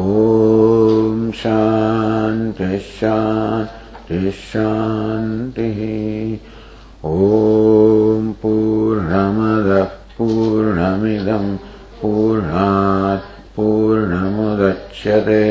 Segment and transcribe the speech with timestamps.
[0.00, 5.80] ॐ शान्तिः शान्तिः शान्तिः
[7.04, 9.84] ॐ पूर्णमदः
[10.18, 11.56] पूर्णमिदम्
[12.00, 15.44] पूर्णात् पूर्णमुदच्यते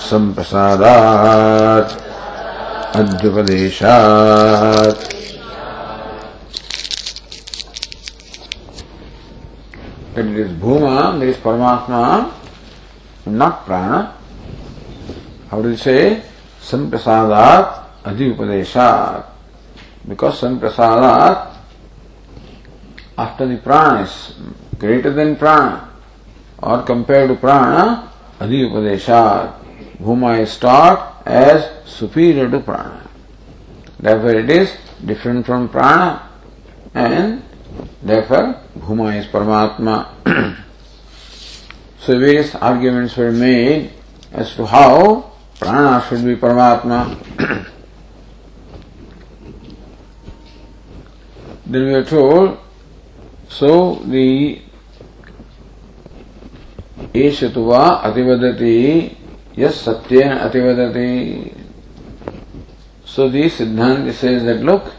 [0.00, 1.90] सम्प्रसादात्।
[2.96, 5.02] अद्युपदेशात्
[10.60, 12.30] भूमा मेरी परमात्मा
[13.28, 14.04] न प्राण।
[15.56, 16.22] और इसे
[16.70, 19.32] संप्रसादात अधि उपदेशात
[20.08, 21.52] because संप्रसादात
[23.18, 24.10] after the prana is
[24.80, 25.70] greater than prana
[26.62, 29.60] or compared to Prana, Adhyupadeshat.
[29.98, 33.08] Bhuma is taught as superior to Prana.
[33.98, 36.28] Therefore it is different from Prana
[36.94, 37.42] and
[38.02, 40.08] therefore Bhuma is Paramatma.
[41.98, 43.92] so various arguments were made
[44.32, 47.16] as to how Prana should be Paramatma.
[51.66, 52.58] then we are told,
[53.48, 54.63] so the
[57.12, 59.16] Eshatuva Ativadati
[59.54, 61.54] Yes Satyena Ativadati
[63.04, 64.92] So the Siddhanta says that look,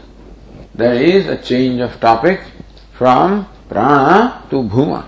[0.74, 2.40] there is a change of topic
[2.92, 5.06] from Prana to Bhuma.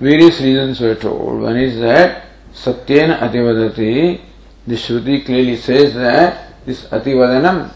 [0.00, 1.42] Various reasons were told.
[1.42, 4.20] One is that Satyena Ativadati,
[4.66, 7.72] the Shruti clearly says that this Ativadanam,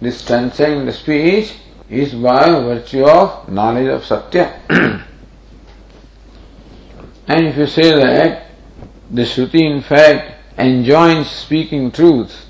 [0.00, 1.54] this transcending speech,
[1.88, 5.06] is by virtue of knowledge of Satya.
[7.30, 8.42] And if you say that eh,
[9.08, 12.46] the Shruti in fact enjoins speaking truth,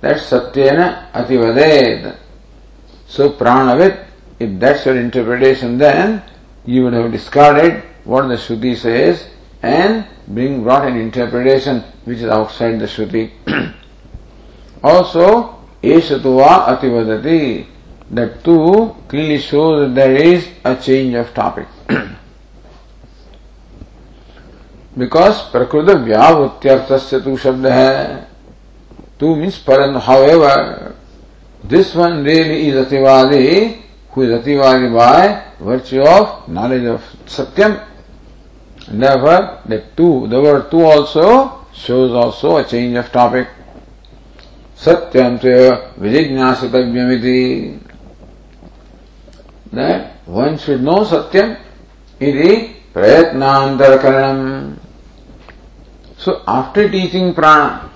[0.00, 2.16] that's Satyena Ativaded.
[3.06, 4.06] So Pranavit,
[4.38, 6.22] if that's your interpretation, then
[6.64, 9.28] you would have discarded what the Shruti says
[9.62, 13.30] and bring brought an interpretation which is outside the Shruti.
[14.82, 17.66] also, Esatuva Ativadati,
[18.10, 21.68] that too clearly shows that there is a change of topic.
[24.96, 27.94] Because प्रकृत व्यावृत्यर्थ से तू शब्द है
[29.20, 30.62] टू means पर however
[31.62, 33.44] this one really is अतिवादी
[34.12, 35.28] who is अतिवादी by
[35.62, 37.76] virtue of knowledge of Satyam
[38.94, 41.28] never the टू the word to also
[41.86, 43.48] shows also a change of topic
[44.80, 45.54] सत्यम से
[46.00, 47.42] विजिज्ञासितव्यमिति
[50.28, 51.54] वन शुड नो सत्यम
[52.20, 52.54] इति
[52.94, 54.44] प्रयत्नांतरकरणम्
[56.26, 57.88] So after teaching prana,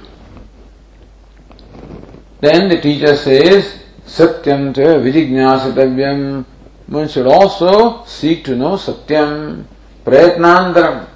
[2.39, 6.45] then the teacher says, Satyam te vijignasatavyam.
[6.87, 9.65] One should also seek to know Satyam,
[10.05, 11.09] Prayatnantaram.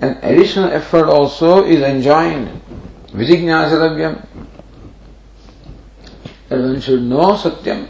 [0.00, 2.48] An additional effort also is enjoined.
[3.08, 4.26] Vijignasatavyam.
[6.48, 7.88] That one should know Satyam.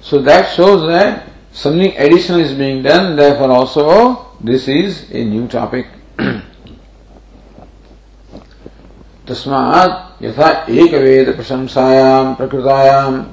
[0.00, 5.48] So that shows that something additional is being done, therefore also this is a new
[5.48, 5.88] topic.
[9.30, 13.24] तस्मात यथा एक वेद प्रशंसायाम प्रकृतायाम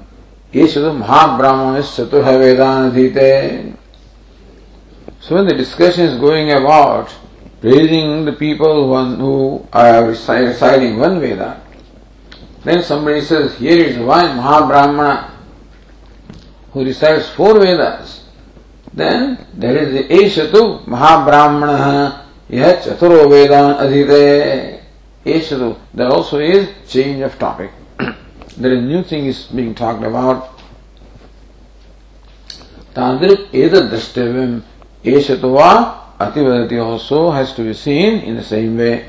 [0.53, 3.31] महाब्राह्मण चतुर्थ वेदान अधीते
[5.27, 7.09] so the discussion is going about
[7.61, 9.33] praising the people one who
[9.75, 11.49] are reciting one Veda
[12.65, 15.11] then somebody says here is one महाब्राह्मण
[16.75, 18.15] who recites four Vedas
[18.95, 21.69] then there is a शतु महाब्राह्मण
[22.53, 24.25] यह चतुर्वेदान अधीते
[25.27, 27.71] Eshadu, there also is change of topic.
[28.57, 30.59] there is new thing is being talked about.
[32.93, 34.63] Tadrik Eda Drashtavyam
[35.03, 39.05] Eshatova Ativadati also has to be seen in the same way.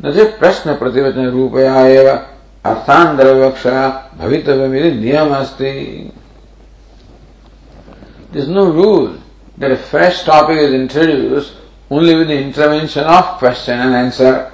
[0.00, 3.80] न से प्रश्न प्रतिवचन रूपया एव अर्थांतर विवक्षा
[4.18, 6.12] भवितव्यमिति नियम अस्ति
[8.30, 9.18] There is no rule
[9.56, 11.54] that a fresh topic is introduced
[11.90, 14.52] only with the intervention of question and answer.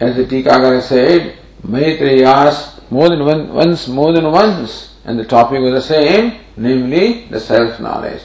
[0.00, 5.60] As the Tikakara said, Maitreyi asked more than once, more than once, and the topic
[5.60, 8.22] was the same, namely the self-knowledge.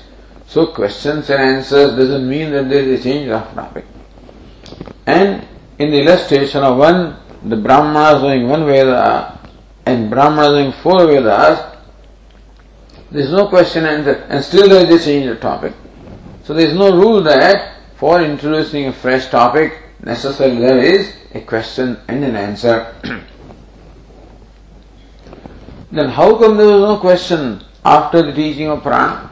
[0.48, 3.86] So questions and answers doesn't mean that there is a change of topic.
[5.06, 5.48] And
[5.78, 9.40] in the illustration of one, the Brahmanas doing one Veda
[9.86, 11.77] and Brahmanas doing four Vedas,
[13.12, 15.74] there is no question and answer, and still is a change of topic.
[16.44, 19.74] So there is no rule that for introducing a fresh topic,
[20.04, 22.94] necessarily there is a question and an answer.
[25.92, 29.32] then how come there was no question after the teaching of prana?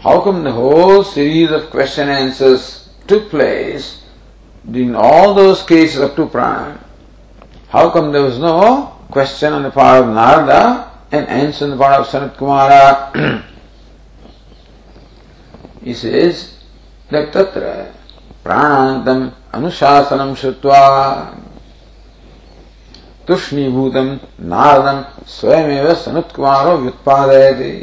[0.00, 4.02] How come the whole series of question and answers took place
[4.66, 6.82] in all those cases up to prana?
[7.68, 11.77] How come there was no question on the part of Narada and answer on the
[11.77, 13.43] part of Sanat Kumara?
[15.81, 16.59] he says
[17.09, 17.91] that tatra
[18.43, 20.81] pranantam anuशासनम श्रुत्वा
[23.27, 24.09] तुष्णीभूतम
[24.49, 27.73] नारदम स्वयमेव Sanat कुमारो व्युत्पादयति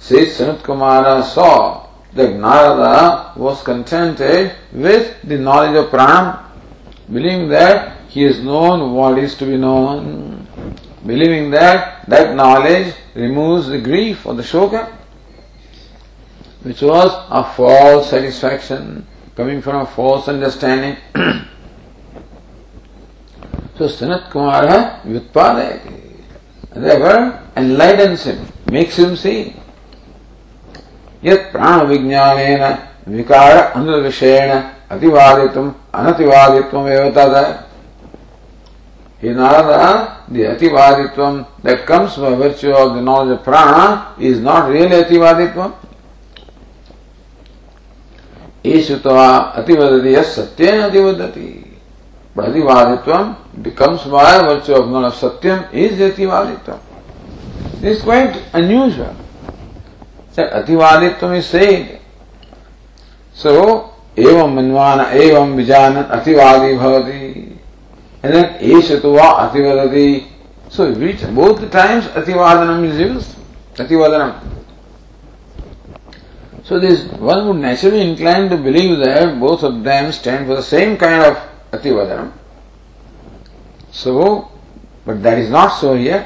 [0.00, 6.42] says Sanat Kumara saw that Narada was contented with the knowledge of pranam,
[7.12, 10.33] believing that he has known what is to be known,
[11.06, 14.90] believing that that knowledge removes the grief or the shoka,
[16.62, 19.06] which was a false satisfaction
[19.36, 20.96] coming from a false understanding.
[23.78, 26.22] so Sanat Kumara Vyutpadayati,
[26.74, 29.54] therefore enlightens him, makes him see.
[31.24, 32.62] यत् प्राण विज्ञानेन
[33.14, 34.50] विकार अनुविषयेण
[34.90, 37.34] अतिवादित्वम अनतिवादित्वमेव तद
[39.24, 44.70] He Narada, the Ativaditvam that comes by virtue of the knowledge of prana is not
[44.70, 45.74] really Ativaditvam.
[48.64, 51.78] Ishutava Ativadati yes Satyam Ativadati.
[52.34, 56.80] But Ativaditvam becomes by virtue of knowledge of Satyam is Ativaditvam.
[57.80, 59.14] This is quite unusual.
[60.34, 62.00] That Ativaditvam is said.
[63.34, 67.53] So, एवं मनवान एवं विजान अतिवादी भवति
[68.25, 70.27] And then eshatuva ativadati
[70.69, 73.35] so which both the times ativadanam is used
[73.75, 74.31] ativadanam
[76.63, 80.67] so this one would naturally incline to believe that both of them stand for the
[80.75, 81.35] same kind of
[81.71, 82.31] ativadanam
[83.91, 84.49] so
[85.05, 86.25] but that is not so here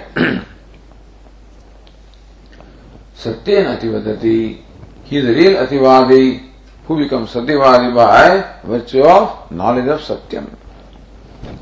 [3.20, 4.62] Satyan Ativadati.
[5.04, 6.52] He is the real Ativadi
[6.86, 10.00] who becomes Satyavadi by virtue of knowledge of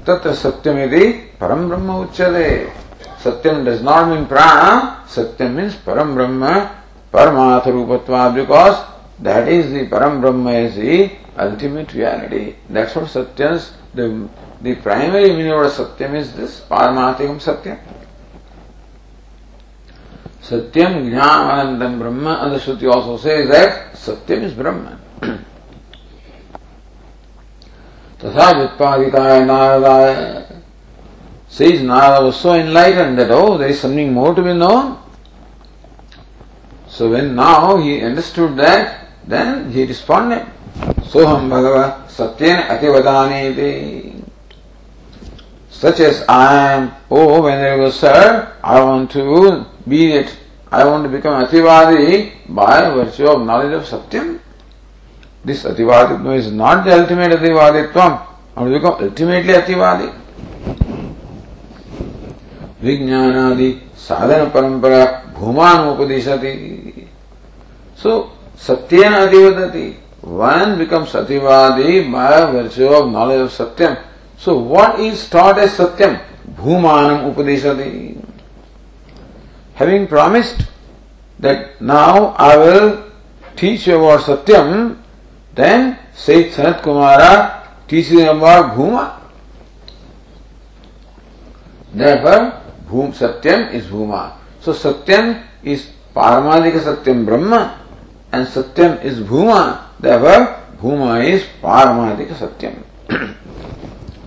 [0.06, 2.72] Param Brahma Uchade.
[3.18, 8.86] Satyam does not mean prana, Satyam means Param Brahma, Paramatha Rupatva, because
[9.20, 12.56] that is the Param Brahma is the ultimate reality.
[12.70, 14.30] That's what Satyam's the,
[14.62, 17.80] the primary meaning of Satyam is this Paramatikam Satyam.
[20.42, 25.00] Satyam Jnananandam Brahma, and the Shruti also says that Satyam is Brahman.
[28.24, 29.96] तथा उत्पादिता है नारदा
[31.58, 34.96] से नारदा वो so enlight under O there is something more to be known
[36.98, 38.88] so when now he understood that
[39.30, 43.74] then he respond सोहम भगवत सत्यन अतिवदाने दे
[45.80, 50.36] such as I am, oh, venerable sir, I want to be it.
[50.72, 54.40] I want to become Ativadi by virtue of knowledge of Satyam.
[55.47, 58.27] This Ativaditvam is not the ultimate Ativaditvam.
[58.57, 60.12] I want to become ultimately Ativadi.
[62.83, 63.69] विज्ञानादि
[64.09, 65.05] साधन परंपरा
[65.39, 66.55] भूमान उपदिशति
[68.03, 68.12] सो
[68.67, 69.85] Satyan अधिवदति
[70.41, 73.95] one become सत्यवादी by virtue of knowledge of Satyam
[74.45, 76.17] so what is taught as Satyam
[76.59, 77.91] भूमानम उपदिशति
[79.79, 80.67] having promised
[81.43, 83.11] that now I will
[83.57, 84.97] teach you about Satyam,
[85.58, 89.18] then Sayyid Sanat Kumara teaches him about Bhuma.
[91.94, 94.38] Therefore, Bhum Satyam is Bhuma.
[94.62, 97.82] So Satyam is Paramadika Satyam Brahma
[98.32, 99.98] and Satyam is Bhuma.
[100.00, 102.84] Therefore, Bhuma is Paramadika Satyam.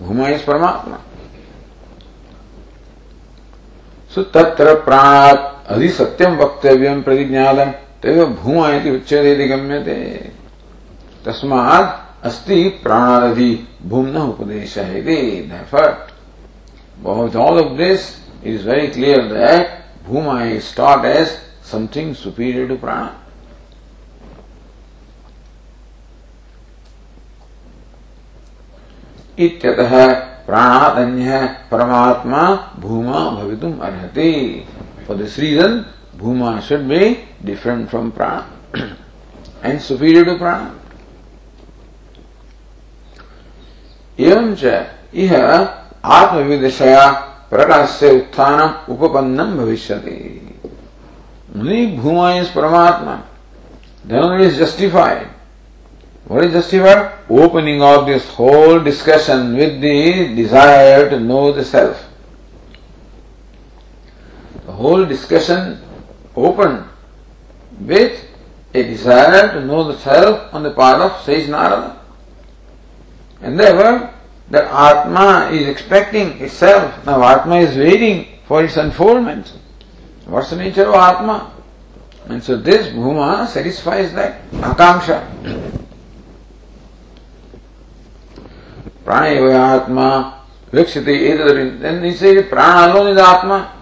[0.03, 0.99] Bhuma is Paramatma.
[4.11, 7.71] So तत्र प्राणात् अधि सत्यम वक्तव्यम प्रतिज्ञातम
[8.03, 9.95] तदेव भूमा इति उच्यते गम्यते
[11.25, 13.53] तस्मात् अस्ति प्राणादि
[13.89, 14.91] भूम्न उपदेशः
[15.49, 16.07] therefore
[17.03, 22.67] with all of this it is very clear that Bhuma is taught as something superior
[22.69, 23.13] to prana.
[29.39, 29.93] इत्यतः
[30.47, 31.39] प्राणादन्य
[31.71, 32.43] परमात्मा
[32.81, 34.33] भूमा भवितुम अर्हति।
[35.07, 35.85] For this reason
[36.19, 38.81] bhuma should be different from prana
[39.65, 40.67] and superior to prana
[44.29, 44.65] एवंच
[45.15, 45.33] इह
[46.19, 47.09] आत्मविदशया
[47.51, 50.17] प्रकाशस्य उत्थानम् उपपन्नम् भविष्यति।
[51.57, 53.15] मुनि bhuma is Paramatma.
[54.05, 55.27] Then is justified
[56.31, 56.99] what is justified
[57.43, 62.05] opening of this whole discussion with the desire to know the self
[64.67, 65.77] the whole discussion
[66.39, 66.79] open
[67.89, 72.00] with a desire to know the self on the part of sage Narayana
[73.43, 74.13] And therefore,
[74.51, 77.07] that Atma is expecting itself.
[77.07, 79.53] Now Atma is waiting for its unfoldment.
[80.27, 81.53] What's the nature of Atma?
[82.29, 85.77] And so this Bhuma satisfies that Akanksha.
[89.05, 90.43] Prana Atma
[90.73, 91.81] Vikshati Etadari.
[91.81, 93.73] Then he says Prana alone is Atma.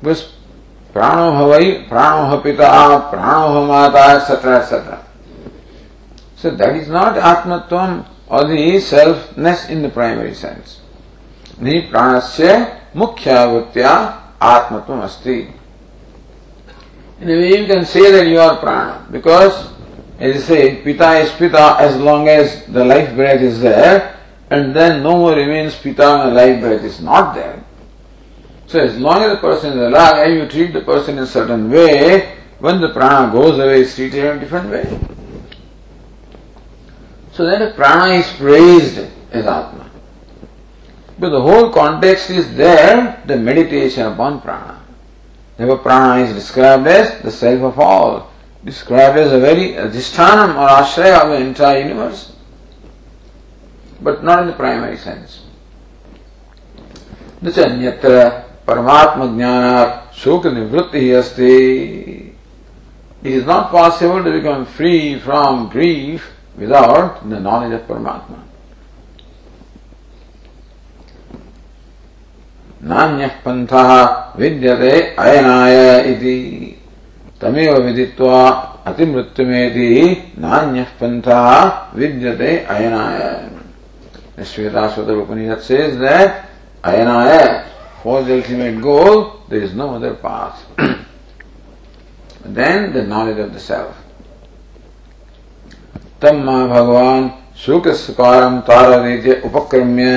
[0.00, 0.32] Because
[0.92, 4.60] Prano Havai, Prano Hapita, Prano Hamata, etc.
[4.60, 5.04] etc.
[6.36, 10.80] So that is not Atmatvam or the selfness in the primary sense.
[11.58, 15.52] The pranasya mukhya vritya atmatvam asti.
[17.20, 19.72] In a way you can say that you are prana because
[20.18, 24.18] as you say, pita is pita as long as the life breath is there
[24.50, 27.64] and then no more remains pita when the life breath is not there.
[28.66, 31.70] So as long as the person is alive, you treat the person in a certain
[31.70, 35.17] way, when the prana goes away, it's treated in a different way.
[37.37, 38.99] So then prana is praised
[39.31, 39.89] as Atma.
[41.17, 44.81] But the whole context is there, the meditation upon prana.
[45.57, 48.31] Therefore prana is described as the self of all,
[48.63, 52.35] described as a very adhisthanam or ashraya of the entire universe.
[54.01, 55.39] But not in the primary sense.
[57.43, 58.11] न च अन्यत्र
[58.67, 62.29] परमात्मज्ञानात् शोकनिवृत्तिः अस्ति
[63.23, 68.44] It is not possible to become free from grief without the knowledge of Paramatma.
[72.80, 73.90] नान्यः पन्थः
[74.38, 75.76] विद्यते अयनाय
[76.10, 76.34] इति
[77.40, 78.42] तमेव विदित्वा
[78.86, 79.90] अतिमृत्युमेति
[80.38, 81.48] नान्यः पन्थः
[81.98, 83.48] विद्यते अयनाय
[84.38, 86.48] Shvetaswata Upanishad says that
[86.84, 87.66] Ayanaya,
[88.02, 90.64] for the ultimate goal, there is no other path.
[92.44, 93.96] then the knowledge of the self.
[96.22, 98.92] तम भगवान शुक स्पारम तार
[99.44, 100.12] उपक्रम्य।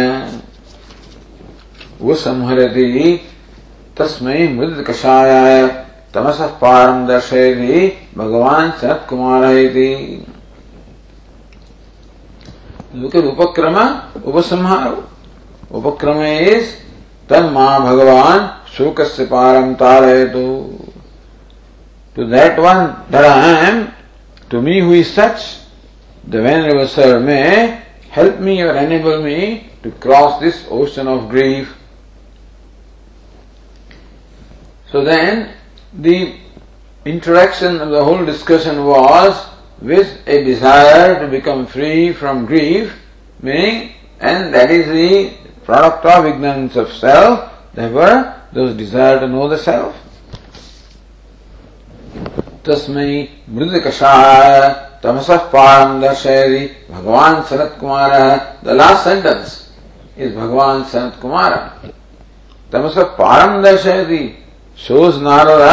[2.02, 3.16] वो संहरती
[3.98, 5.68] तस्मी मृद कषाया
[6.14, 9.46] तमस पारम दर्शयती भगवान सनत कुमार
[13.28, 13.78] उपक्रम
[14.26, 14.90] उपसंहार
[15.72, 16.76] उपक्रम इस
[17.30, 17.54] तम
[17.86, 20.04] भगवान शुक से पारम तार
[20.34, 20.46] टू
[22.18, 23.26] दैट वन दर
[24.62, 25.38] मी हुई such
[26.26, 31.74] the Venerable Sir may help me or enable me to cross this ocean of grief.
[34.92, 35.54] So then,
[35.94, 36.36] the
[37.06, 39.48] interaction of the whole discussion was
[39.82, 42.94] with a desire to become free from grief,
[43.42, 49.48] meaning, and that is the product of ignorance of self, therefore, those desire to know
[49.48, 49.96] the self.
[52.66, 53.12] तस्मै
[53.56, 54.68] मृदुकषाः
[55.04, 58.26] तमसः पारङ्गशैरी भगवान् सनत्कुमारः
[58.66, 59.54] the last sentence
[60.24, 61.54] is Bhagavan Sanatkumara
[62.74, 64.24] तमसः पारङ्गशैरी
[64.78, 65.64] shows Narada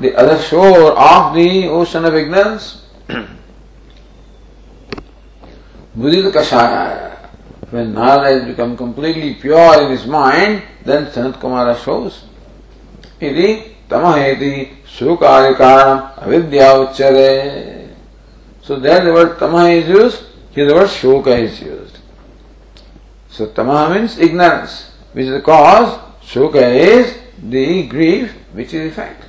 [0.00, 2.66] the other shore of the ocean of ignorance
[5.98, 6.74] मृदुकषाः
[7.72, 12.24] When Narada has become completely pure in his mind, then Sanat Kumara shows.
[13.18, 17.88] Iti tamaheti shukarikaram avidya uchare.
[18.62, 21.98] So there the word tamaha is used, here the word shoka is used.
[23.28, 29.24] So tamaha means ignorance, which is the cause, shoka is the grief, which is effect.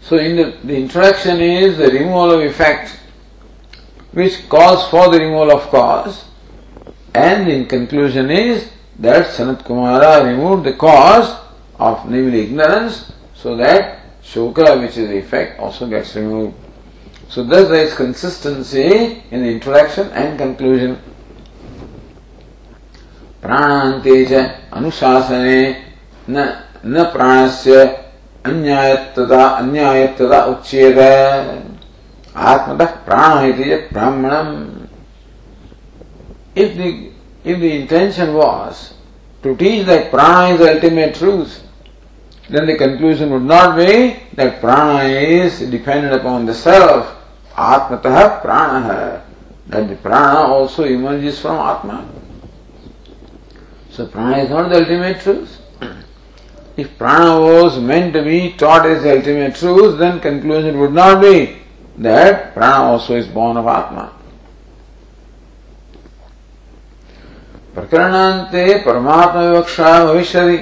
[0.00, 2.98] So in the, the interaction is the removal of effect,
[4.12, 6.24] which calls for the removal of cause,
[7.14, 11.38] and in conclusion is that Sanat Kumara removed the cause
[11.78, 16.55] of namely ignorance, so that Shoka, which is the effect, also gets removed.
[17.29, 20.97] So thus there is consistency in the interaction and conclusion.
[23.43, 24.33] प्राणान्ते च
[24.73, 25.59] अनुशासने
[26.29, 26.43] न
[26.85, 27.83] न प्राणस्य
[28.47, 30.99] अन्यायत्तता अन्यायत्तता उच्येत
[32.51, 34.53] आत्मतः प्राण इति यत् ब्राह्मणम्
[36.55, 37.09] if the
[37.43, 38.93] if the intention was
[39.41, 41.63] to teach that prana is the ultimate truth
[42.49, 47.15] then the conclusion would not be that prana is dependent upon the self
[47.55, 49.23] atmatah prana
[49.67, 52.05] that the prana also emerges from atma
[53.93, 55.59] so prana is not the ultimate truth.
[56.75, 61.21] If prana was meant to be taught as the ultimate truth, then conclusion would not
[61.21, 61.59] be
[61.99, 64.11] that prana also is born of Atma.
[67.75, 70.57] प्रकरणान्ते परमात्मा विवक्षा भविष्यति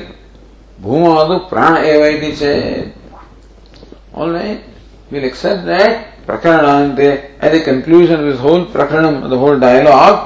[0.81, 2.95] भूम अदु प्राण एवैति चेत्।
[6.27, 7.09] प्रकरण अंते
[7.45, 10.17] as a conclusion with whole prakarana the whole dialogue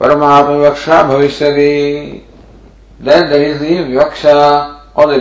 [0.00, 4.38] Paramatma वक्षा भविष्य देन देर इज़ दी वक्षा
[4.96, 5.18] और द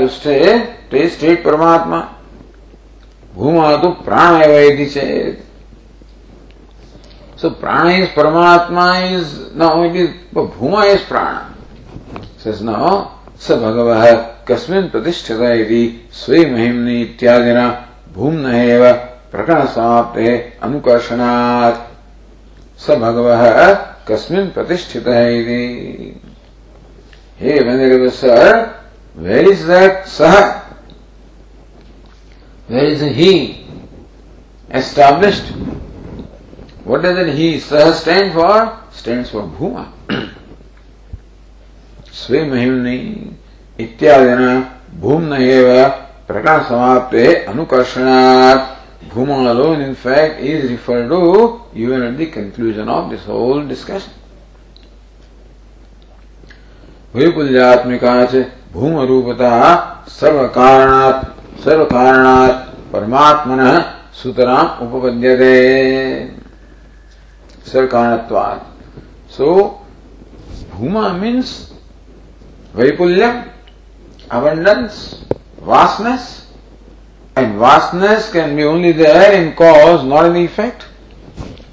[0.00, 0.36] टू स्टे
[0.90, 1.98] टे स्टेट परमात्मा।
[3.34, 5.42] भूम अदु प्राण एवैति चेत्।
[7.36, 11.42] So prana is Paramatma is now it is, but Bhuma is prana.
[13.43, 14.03] स भगवः
[14.47, 15.83] कस्मिन् प्रतिष्ठित इति
[16.21, 17.67] स्वे महिम्नि इत्यादिना
[18.15, 18.83] भूम्न एव
[19.31, 21.85] प्रकरणसमाप्ते अनुकर्षणात्
[22.85, 23.43] स भगवः
[24.09, 25.61] कस्मिन् प्रतिष्ठित इति
[27.41, 28.65] हे Venkateshwara sir
[29.23, 30.39] where is that सह
[32.69, 33.33] where is he
[34.69, 35.45] established
[36.85, 39.91] what does it he sah stand for stands for bhuma
[42.20, 42.96] स्वे महिमनि
[43.84, 44.52] इत्यादिना
[45.00, 45.68] भूम्न एव
[46.28, 48.72] प्रकरण समाप्ते अनुकर्षणात्.
[49.14, 54.12] Bhuma alone, in fact, is referred to even at the conclusion of this whole discussion.
[57.14, 59.52] वैपुल्यात्मिका च भूम रूपता
[60.10, 62.56] सर्व कारणात् सर्व कारणात्
[62.92, 63.60] परमात्मन
[64.22, 65.54] सुतराम उपपद्यते
[67.72, 69.54] सर्व कारणत्वात् so
[70.72, 71.52] bhuma means
[72.74, 73.52] Vaipulyam,
[74.30, 75.24] abundance,
[75.62, 76.52] vastness,
[77.36, 80.86] and vastness can be only there in cause, not in effect.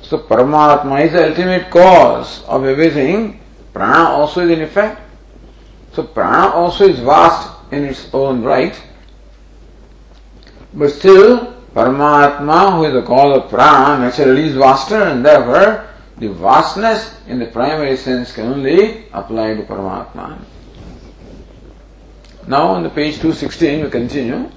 [0.02, 3.40] So Paramatma is the ultimate cause of everything.
[3.74, 5.02] Prana also is in effect.
[5.94, 8.80] So prana also is vast in its own right.
[10.74, 15.88] But still, Paramatma, who is the cause of prana, naturally is vaster and therefore
[16.18, 20.38] the vastness in the primary sense can only apply to Paramatma.
[22.48, 24.50] Now, on the page 216 we continue.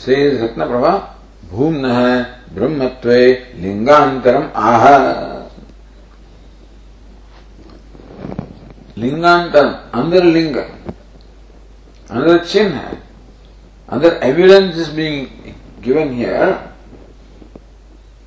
[0.00, 0.90] Shri Ratna Prabha
[1.50, 1.88] भूम्न
[2.54, 3.18] ब्रह्मत्वे
[3.62, 4.86] लिंगांतरम आह
[8.98, 12.98] लिंगांतरम अंदर लिंग अंदर चिन्ह है
[13.88, 16.72] अंदर evidence is being given here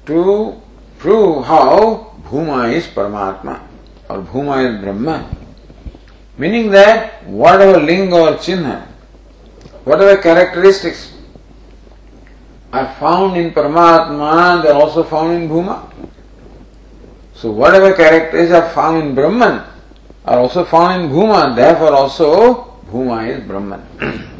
[0.06, 0.62] to
[0.98, 3.62] prove how Bhuma is Paramatma
[4.10, 5.30] or Bhuma is Brahma.
[6.38, 8.88] Meaning that whatever linga or chinha,
[9.84, 11.14] whatever characteristics
[12.72, 15.92] are found in Paramatma, they are also found in Bhuma.
[17.36, 19.64] So whatever characteristics are found in Brahman
[20.26, 24.30] are also found in Bhuma, therefore also Bhuma is Brahman.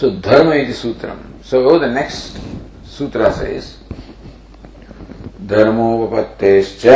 [0.00, 1.18] So dharma iti sutram.
[1.44, 2.38] So the next
[2.84, 3.76] sutra says,
[5.50, 6.86] धर्मोपत्तेश्च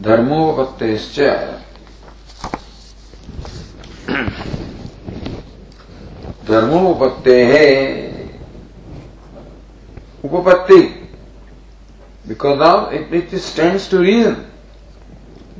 [0.00, 1.18] धर्मोपत्तेश्च
[6.48, 7.38] धर्मोपत्ते
[10.24, 10.82] उपपत्ति
[12.28, 14.36] because of it it stands to reason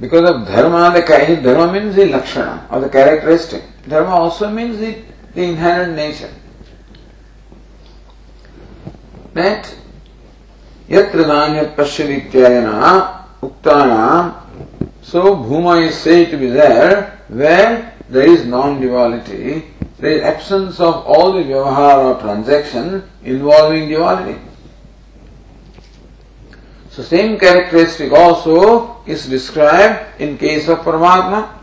[0.01, 3.63] Because of dharma, the dharma means the lakshana or the characteristic.
[3.89, 5.03] Dharma also means the,
[5.35, 6.33] the inherent nature.
[9.35, 9.75] That
[10.89, 14.35] yatra dhanya pashyadityayana Uktanam.
[15.03, 19.65] So Bhuma is said to be there where there is non-duality,
[19.99, 24.41] there is absence of all the vyavahar or transaction involving duality.
[26.99, 31.55] So same characteristic also is described in case of Paramatma.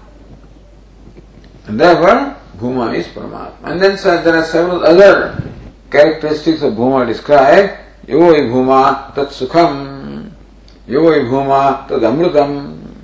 [1.68, 3.68] And therefore, Bhuma is Paramatma.
[3.68, 5.44] And then so there are several other
[5.92, 7.76] characteristics of Bhuma described.
[8.08, 10.32] Yoi Bhuma Tat Sukham
[10.88, 12.96] Yoga Bhuma Tadamrutam.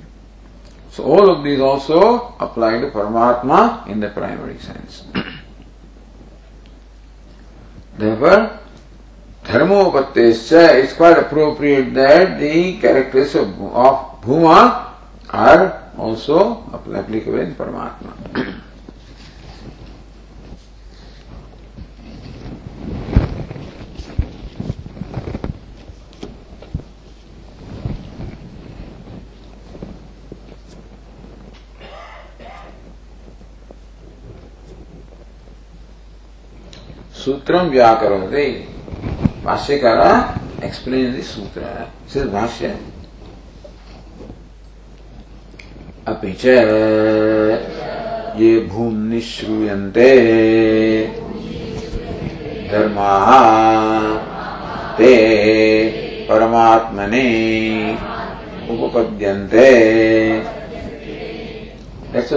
[0.88, 5.04] So all of these also apply to Paramatma in the primary sense.
[7.98, 8.58] Therefore,
[9.44, 14.58] धर्मोपत्ते it's quite appropriate that the characters of bhuma
[15.44, 15.66] are
[16.00, 16.40] also
[16.74, 18.18] applicable in Paramatma
[37.24, 38.44] सूत्रम व्याकरण दे
[39.44, 41.62] भाष्यकार explain सूत्र
[42.12, 42.68] सिर्फ़ भाष्य
[46.08, 46.54] अपि च
[48.40, 48.52] ये
[52.70, 53.30] धर्माः
[54.98, 55.12] ते
[56.28, 57.26] परमात्मने
[58.70, 59.68] उपपद्यन्ते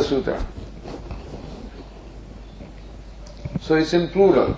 [0.02, 0.46] sutra.
[3.62, 4.58] So it's in plural.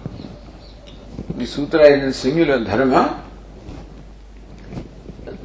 [1.35, 3.23] The sutra is in singular dharma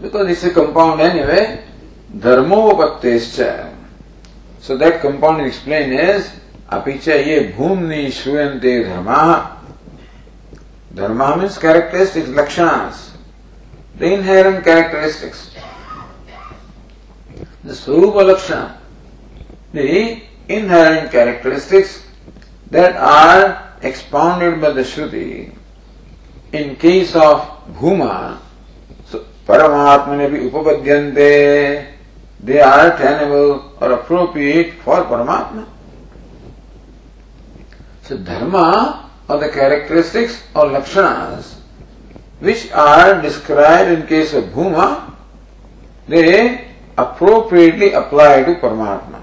[0.01, 1.65] because it's a compound anyway.
[2.17, 3.75] Dharmopattescha.
[4.61, 6.31] So that compound explained is
[6.71, 9.59] apicha ye bhumni shruyante dharma.
[10.95, 13.11] Dharma means characteristics, lakshanas,
[13.97, 15.51] the inherent characteristics.
[17.65, 18.79] The Swarupa Lakshana,
[19.73, 22.05] the inherent characteristics
[22.71, 25.53] that are expounded by the Shruti
[26.53, 28.39] in case of Bhuma,
[29.07, 31.93] so Paramatmane bhi upapadyante,
[32.41, 35.67] they are tenable or appropriate for Paramatma.
[38.03, 41.63] So Dharma are the characteristics or lakshanas
[42.43, 45.15] which are described in case of Bhuma,
[46.09, 46.67] they
[46.99, 49.23] appropriately apply to Paramatma.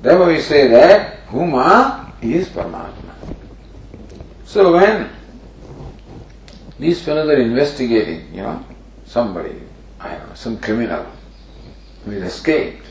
[0.00, 3.36] Therefore we say that Bhuma is Paramatma.
[4.46, 5.10] So when
[6.84, 8.62] these fellows are investigating, you know,
[9.06, 9.62] somebody,
[9.98, 11.06] I don't know, some criminal
[12.04, 12.84] who has escaped.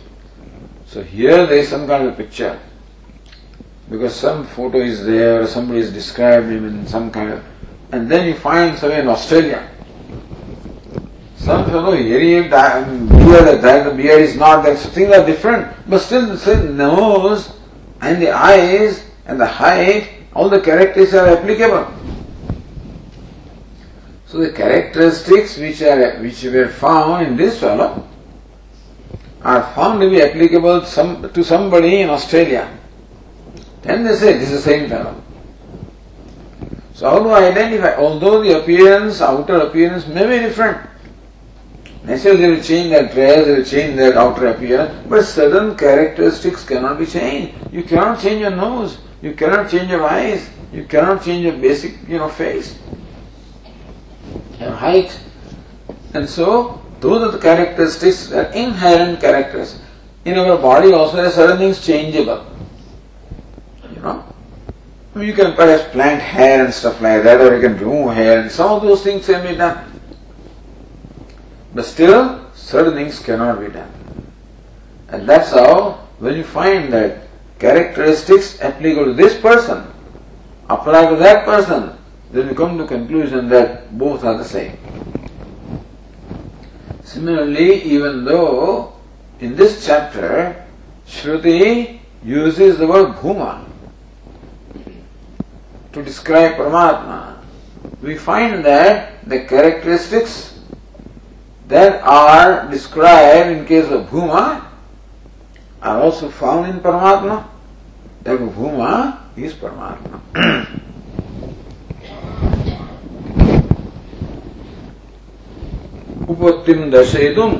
[0.88, 2.60] So here there is some kind of a picture.
[3.92, 7.44] Because some photo is there, somebody has described him in some kind of
[7.92, 9.70] and then you find somewhere in Australia.
[11.38, 15.72] Some fellow here he beard, the beard is not there, so things are different.
[15.88, 17.54] But still the same nose
[18.02, 21.86] and the eyes and the height, all the characters are applicable.
[24.34, 28.04] So the characteristics which are which were found in this fellow
[29.43, 32.67] are found to be applicable some, to somebody in Australia.
[33.84, 35.22] Then they say this is the same fellow.
[36.96, 37.96] So how do I identify?
[37.96, 40.82] Although the appearance, outer appearance may be different.
[42.04, 46.65] Naturally they will change their dress, they will change their outer appearance, but certain characteristics
[46.65, 47.54] cannot be changed.
[47.72, 52.10] You cannot change your nose, you cannot change your eyes, you cannot change your basic,
[52.10, 52.80] you know, face.
[54.60, 55.19] Height.
[56.13, 59.82] And so, those are the characteristics, are inherent characteristics.
[60.26, 62.46] In our body also there are certain things changeable.
[63.93, 64.34] You know?
[65.15, 68.52] You can perhaps plant hair and stuff like that, or you can remove hair, and
[68.52, 70.02] some of those things can be done.
[71.76, 73.91] But still, certain things cannot be done.
[75.10, 77.28] And that's how, when you find that
[77.60, 79.86] characteristics applicable to this person
[80.69, 81.98] apply to that person,
[82.34, 84.76] then you come to conclusion that both are the same.
[87.04, 88.93] Similarly, even though
[89.39, 90.65] in this chapter
[91.06, 93.63] Shruti uses the word Bhuma
[95.93, 97.38] to describe Paramatma,
[98.02, 100.60] we find that the characteristics
[101.67, 104.65] that are described in case of Bhuma
[105.84, 107.46] are also found in Paramatma.
[108.24, 110.80] That Bhuma is Paramatma.
[116.33, 117.55] उपत्तिम दर्शयितुम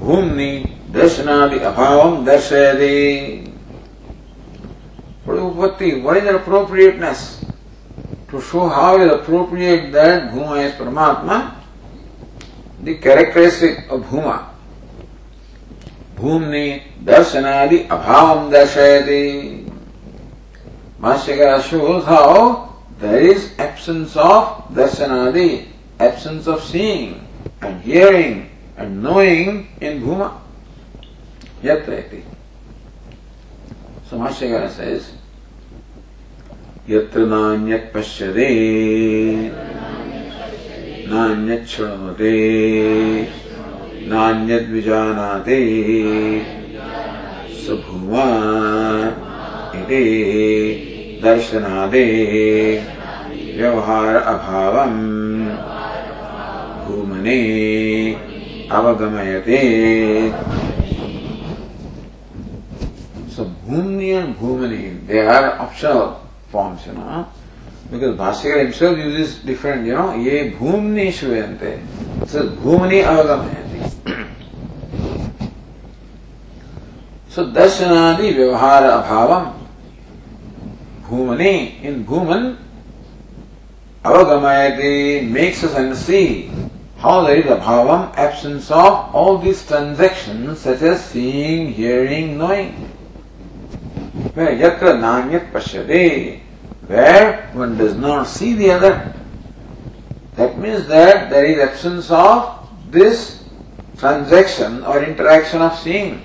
[0.00, 0.50] भूमि
[0.94, 3.42] दर्शनादि अभावम दर्शयति
[5.24, 7.44] For upatti, what is the appropriateness?
[8.30, 11.54] To show how is appropriate that Bhuma is Paramatma,
[12.82, 14.48] the characteristic of Bhuma.
[16.16, 19.70] Bhumni darshanadi abhavam darshayati.
[21.00, 25.68] Bhashyakara shows how there is absence of darshanadi,
[26.00, 27.25] absence of seeing
[27.61, 30.41] And hearing and knowing in Bhuma.
[34.69, 35.11] Says,
[36.87, 38.47] यत्र नान्यत् पश्यते
[41.11, 42.31] नान्यत् शृणोते
[44.11, 45.59] नान्यद् विजानाते
[47.63, 48.27] स भूमा
[49.81, 50.03] इति
[51.23, 52.05] दर्शनादे
[53.57, 54.97] व्यवहार अभावम्
[57.27, 59.59] ब्रह्मणे अवगमयते।
[63.67, 64.67] भूम्य भूमि
[65.07, 65.99] they are optional
[66.51, 67.21] forms you know
[67.91, 71.71] because bhashyakara himself use different you know ये भूमि शुभंते
[72.63, 73.79] भूमि अवगमयते
[77.35, 79.33] सो दर्शनादि व्यवहार अभाव
[81.09, 81.53] भूमि
[81.87, 82.43] इन भूमन
[84.05, 84.95] अवगमयते
[85.33, 86.66] makes us understand
[86.97, 92.73] how there is abhavam, absence of all these transactions such as seeing, hearing, knowing.
[94.33, 96.41] Where yatra nanyat pashyade
[96.87, 99.13] where one does not see the other.
[100.35, 103.43] That means that there is absence of this
[103.97, 106.21] transaction or interaction of seeing.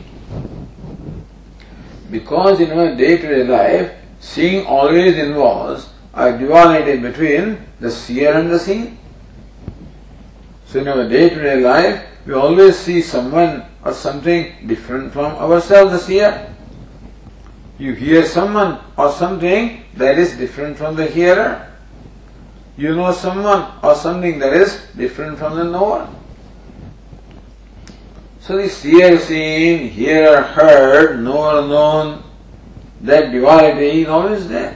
[2.11, 8.35] Because in our day to day life, seeing always involves a duality between the seer
[8.35, 8.99] and the seen.
[10.73, 15.33] So in our day to day life, we always see someone or something different from
[15.37, 16.49] ourselves, seer.
[17.79, 21.71] You hear someone or something that is different from the hearer.
[22.79, 26.09] You know someone or something that is different from the knower.
[28.41, 32.25] So the seer seen, hearer heard, knower known,
[33.03, 34.75] that duality is always there.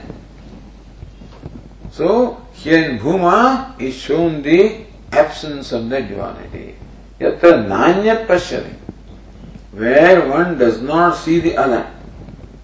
[1.89, 6.75] So here in Bhuma is shown the absence of that duality.
[7.19, 8.73] Yatra nanyat pashyati,
[9.71, 11.91] where one does not see the other.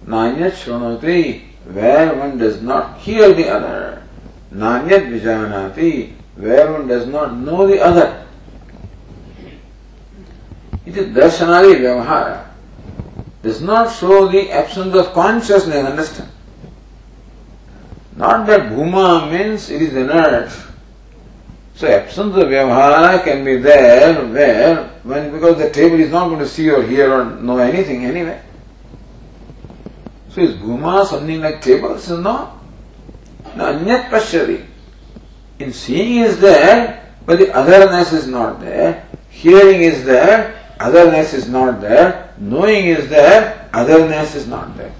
[0.06, 4.02] Nanyat shranoti, where one does not hear the other.
[4.52, 8.26] Nanyat vijanati, where one does not know the other.
[10.86, 12.46] It is darshanali vyavahara.
[13.42, 16.30] Does not show the absence of consciousness, understand?
[18.16, 20.50] Not that bhuma means it is inert.
[21.74, 26.38] So absence of vyavahara can be there where when because the table is not going
[26.38, 28.40] to see or hear or know anything anyway.
[30.28, 31.94] So is bhuma something like table?
[31.94, 32.62] is not.
[33.56, 34.66] No, anyat pashyati.
[35.58, 39.06] In seeing is there, but the otherness is not there.
[39.28, 42.34] Hearing is there, otherness is not there.
[42.38, 44.92] Knowing is there, otherness is not there.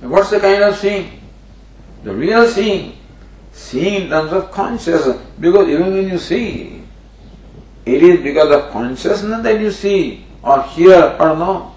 [0.00, 1.20] And what's the kind of seeing?
[2.04, 2.95] The real seeing.
[3.56, 5.16] Seeing in terms of consciousness.
[5.40, 6.82] Because even when you see,
[7.86, 11.74] it is because of consciousness that you see, or hear, or know.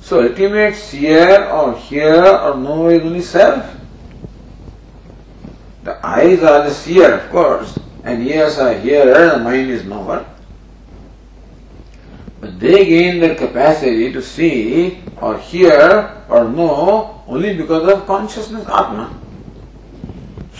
[0.00, 3.76] So ultimate seer or hearer or know is only self.
[5.84, 10.26] The eyes are the seer, of course, and ears are hearer, and mind is knower.
[12.40, 18.66] But they gain their capacity to see or hear or know only because of consciousness,
[18.66, 19.19] Atma.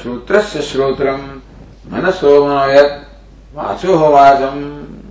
[0.01, 1.43] Shrotram
[1.89, 3.07] Manaso manoyat
[3.55, 5.03] vacho vacham.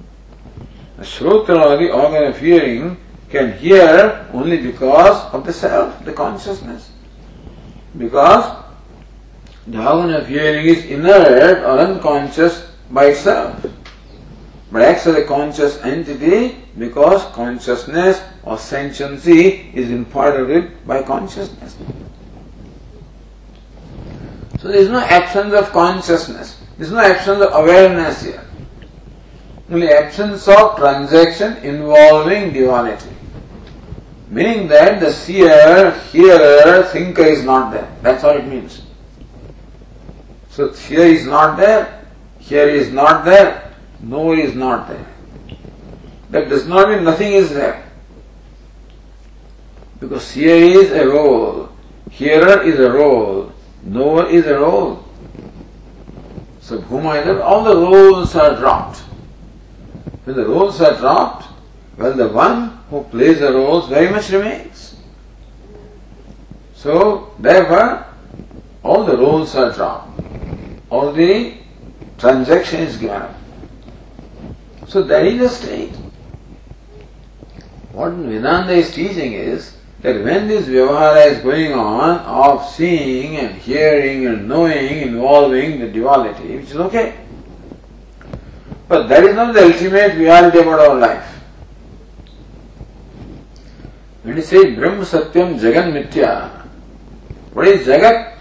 [0.98, 2.98] The shrotra the organ of hearing
[3.30, 6.92] can hear only because of the self, the consciousness.
[7.98, 8.66] Because
[9.68, 13.66] the organ of hearing is inert or unconscious by itself,
[14.72, 21.78] but acts as a conscious entity because consciousness or sentiency is imparted by consciousness.
[24.62, 28.46] So there is no absence of consciousness, there is no absence of awareness here.
[29.72, 33.12] Only absence of transaction involving duality.
[34.30, 37.90] Meaning that the seer, hearer, thinker is not there.
[38.02, 38.82] That's all it means.
[40.50, 42.06] So here is not there,
[42.40, 45.06] here is not there, no is not there.
[46.32, 47.90] That does not mean nothing is there.
[50.00, 51.70] Because here is a role,
[52.10, 53.49] hearer is a role,
[53.84, 55.06] knower is a role.
[56.62, 59.00] So Bhuma all the roles are dropped.
[60.26, 61.48] When the roles are dropped,
[61.98, 64.96] well the one who plays the roles very much remains.
[66.76, 68.06] So therefore
[68.84, 70.22] all the roles are dropped.
[70.90, 71.58] All the
[72.18, 73.36] transaction is given up.
[74.88, 75.96] So that is the state.
[77.92, 83.56] What Vedanta is teaching is that when this vyavahara is going on of seeing and
[83.56, 87.18] hearing and knowing involving the duality, which is okay.
[88.88, 91.28] But that is not the ultimate reality about our life.
[94.24, 96.50] When you say Brahma Satyam Jagan Mithya,
[97.54, 98.38] what is Jagat?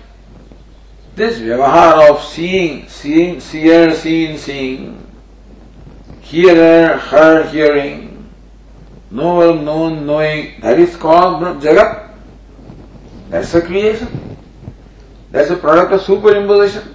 [1.17, 5.07] This vyavahara of seeing, seeing, seer, seeing, seeing,
[6.21, 8.08] hearer, her hearing,
[9.11, 12.11] knower, known, knowing, that is called Jagat.
[13.31, 14.37] That's a creation.
[15.31, 16.95] That's a product of superimposition.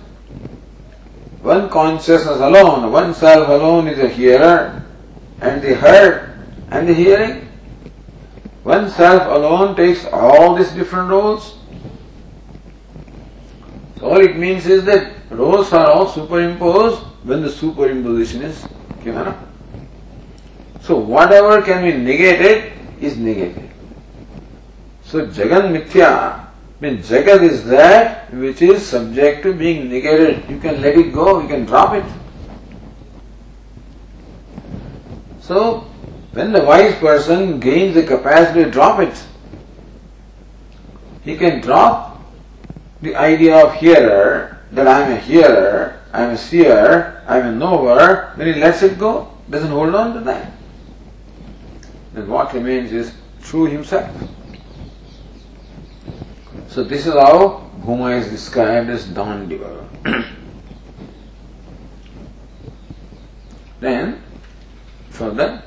[1.41, 4.84] One consciousness alone, one self alone is a hearer,
[5.41, 6.34] and the heard
[6.71, 7.47] and the hearing.
[8.63, 11.58] One self alone takes all these different roles.
[13.99, 18.65] So all it means is that roles are all superimposed when the superimposition is
[19.04, 19.53] given up.
[20.84, 23.69] So whatever can be negated is negated.
[25.06, 26.48] So Jagan Mithya
[26.82, 30.43] means Jagat is that which is subject to being negated.
[30.50, 32.04] You can let it go, you can drop it.
[35.39, 35.88] So
[36.34, 39.24] when the wise person gains the capacity to drop it,
[41.24, 42.22] he can drop
[43.02, 47.54] the idea of hearer, that I am a hearer, I am a seer, I am
[47.54, 50.52] a knower, then he lets it go, doesn't hold on to that
[52.13, 54.10] then what remains is true himself.
[56.67, 59.88] So this is how Bhuma is described as giver.
[63.80, 64.21] then
[65.10, 65.63] further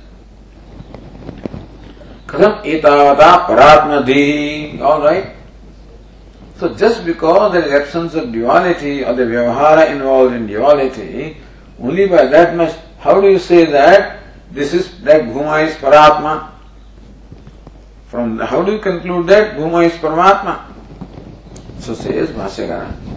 [2.27, 4.81] Kadam etavata paratmadhi.
[4.81, 5.37] Alright.
[6.59, 11.37] So just because there is absence of duality or the vyavahara involved in duality,
[11.81, 14.21] only by that much, how do you say that
[14.53, 16.51] this is that Bhuma is Paratma.
[18.09, 20.73] From how do you conclude that Bhuma is Paramatma?
[21.81, 23.17] So says Bhasyakara.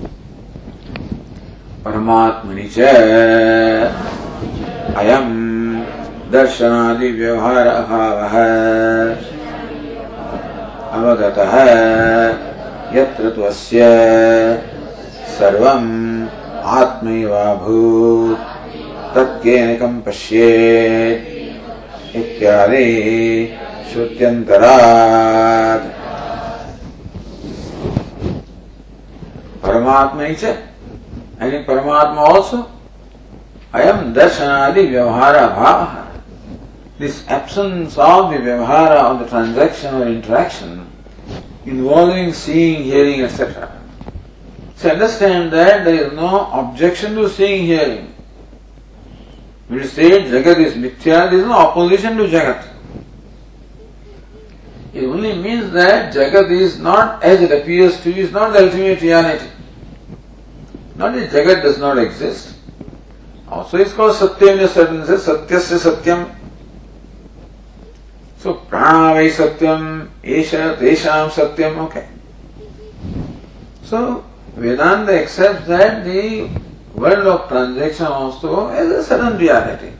[1.83, 2.79] परमात्मनि च
[4.99, 5.35] अयम्
[6.31, 8.35] दर्शनादि व्यवहार अभावः
[10.97, 11.53] अवगतः
[12.97, 13.87] यत्र त्वस्य
[15.37, 15.89] सर्वम्
[16.79, 18.58] आत्मैवाभूत्
[19.15, 21.23] तज्ञेनकं पश्येत्
[22.17, 22.87] इत्यादि
[23.91, 25.85] श्रुत्यन्तरात्।
[29.63, 32.59] परमात्मा etch यानी परमात्मा ऑल्सो
[33.75, 35.79] अयम दर्शनादि व्यवहार भाव
[36.99, 40.71] this absence of the vyavahara of the transaction और interaction
[41.65, 43.67] involving seeing, hearing, etcetera
[44.75, 48.13] So understand that there is no objection to seeing, hearing.
[49.69, 52.67] You say Jagat is mithya, there is no opposition to Jagat.
[54.93, 58.65] It only means that Jagat is not as it appears to you, is not the
[58.65, 59.47] ultimate reality.
[60.95, 62.55] Not that Jagat does not exist.
[63.47, 66.35] Also it's called Satyam in a certain sense, Satyasya Satyam.
[68.37, 72.07] So Pranavai Satyam, Esha, Tesham Satyam, okay.
[73.83, 76.49] So Vedanta accepts that the
[76.99, 79.91] world of transaction also has a certain reality.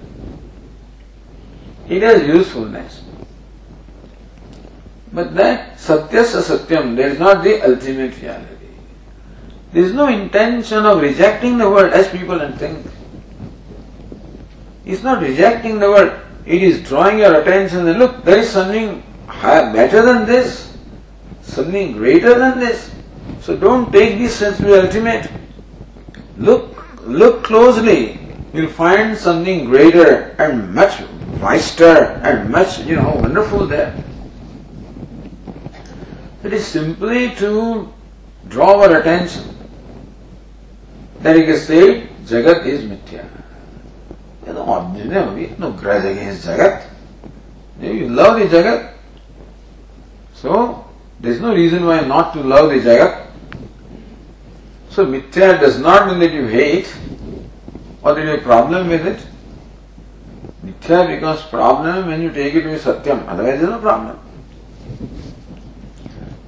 [1.87, 3.03] It has usefulness.
[5.11, 8.67] But that satyasya satyam, that is not the ultimate reality.
[9.71, 12.85] There is no intention of rejecting the world as people and think.
[14.85, 16.19] It's not rejecting the world.
[16.45, 20.75] It is drawing your attention and look, there is something higher, better than this,
[21.41, 22.91] something greater than this.
[23.41, 25.29] So don't take this as the ultimate.
[26.37, 28.19] Look, look closely.
[28.53, 31.01] You'll find something greater and much
[31.39, 33.95] wiser and much, you know, wonderful there.
[36.43, 37.93] It is simply to
[38.47, 39.55] draw our attention
[41.19, 43.27] that you can say Jagat is Mithya.
[44.47, 46.85] You know, you we have no grudge against Jagat.
[47.81, 48.93] You love the Jagat.
[50.33, 50.85] So,
[51.19, 53.28] there is no reason why not to love the Jagat.
[54.99, 56.93] So, Mithya does not mean that you hate
[58.01, 59.25] or that you have a problem with it.
[60.61, 64.19] Mithya becomes problem when you take it be Satyam, otherwise there is no problem.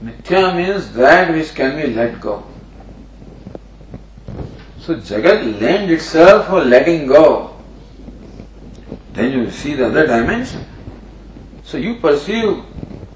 [0.03, 2.43] Mithya means that which can be let go.
[4.79, 7.55] So Jagat lends itself for letting go.
[9.13, 10.65] Then you see the other dimension.
[11.63, 12.65] So you perceive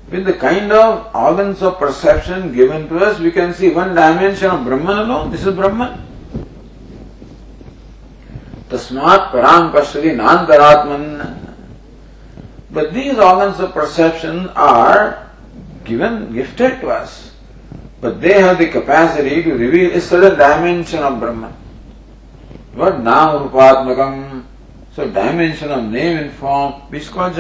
[0.10, 4.50] with the kind of organs of perception given to us, we can see one dimension
[4.52, 5.32] of Brahman alone.
[5.32, 6.06] This is Brahman.
[8.70, 11.56] Tasmat param pasri nantaratman.
[12.70, 15.30] But these organs of perception are
[15.84, 17.32] given, gifted to us.
[18.02, 21.54] But they have the capacity to reveal a certain dimension of Brahman.
[22.74, 24.44] What now Rupatmakam?
[24.94, 27.36] So dimension of name and form, which is called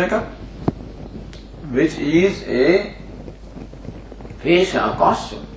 [1.71, 2.93] which is a
[4.39, 5.47] face, a costume,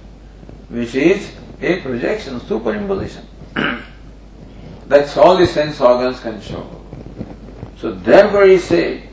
[0.69, 1.31] which is
[1.61, 3.25] a projection, superimposition.
[4.89, 6.69] That's all the sense organs can show.
[7.77, 9.09] So therefore he said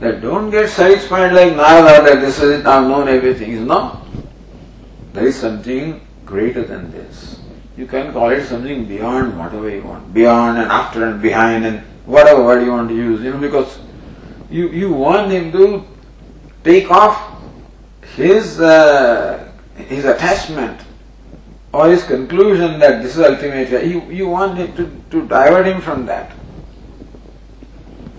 [0.00, 3.52] that don't get satisfied like Narada that this is it, I've known everything.
[3.52, 4.06] It's not.
[5.12, 7.40] There is something greater than this.
[7.76, 10.14] You can call it something beyond whatever you want.
[10.14, 13.78] Beyond and after and behind and whatever word you want to use, you know, because
[14.50, 15.84] you, you want him to
[16.64, 17.42] take off
[18.14, 20.80] his uh, his attachment
[21.72, 23.70] or his conclusion that this is ultimate.
[23.86, 26.32] You, you want him to, to divert him from that.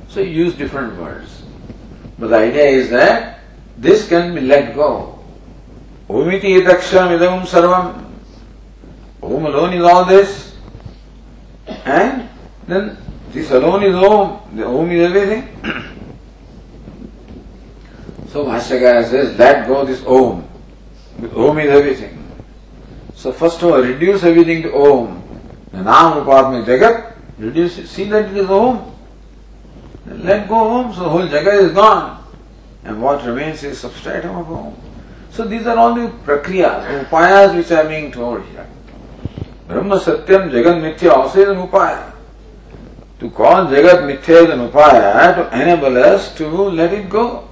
[0.07, 1.43] So you use different words.
[2.17, 3.39] But the idea is that
[3.77, 5.19] this can be let go.
[6.09, 8.11] Omiti idaksham idam sarvam.
[9.21, 10.55] Om alone is all this.
[11.85, 12.29] And
[12.67, 12.97] then
[13.31, 14.55] this alone is Om.
[14.55, 15.89] The Om is everything.
[18.33, 20.43] so Bhashyakara says, let go this Om.
[21.35, 22.31] Om is everything.
[23.13, 25.21] So first of all, reduce everything to Om.
[25.71, 27.85] Nam Rupatma Jagat, reduce it.
[27.85, 28.91] See that it is Om.
[30.07, 32.25] Then let go Om, so the whole Jagat is gone.
[32.83, 34.75] And what remains is substratum of Om.
[35.29, 38.67] So these are all the prakriyas, upayas which are being told here.
[39.67, 42.11] Brahma Satyam Jagat Mithya also is an upaya.
[43.19, 47.47] To call Jagat Mithya is an upaya to enable us to let it go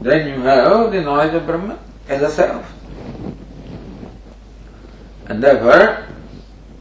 [0.00, 1.78] Then you have the knowledge of Brahma
[2.08, 2.66] as a self.
[5.26, 6.08] And therefore,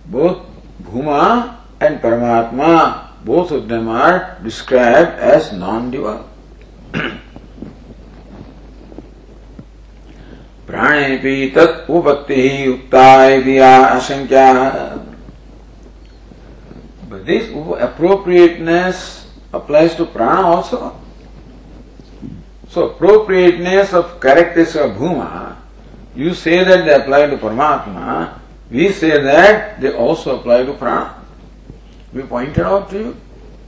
[0.08, 0.46] both
[0.82, 6.28] Bhuma and Paramatma, both of them are described as non-dual.
[10.72, 12.44] प्राणेपि तत् उपत्ति
[12.74, 13.06] उक्ता
[13.68, 14.48] आशंका
[17.10, 20.96] But this appropriateness applies to prana also.
[22.77, 25.57] So appropriateness of characteristics of bhuma,
[26.15, 28.39] you say that they apply to Paramatma,
[28.71, 31.25] we say that they also apply to prana.
[32.13, 33.17] We pointed out to you.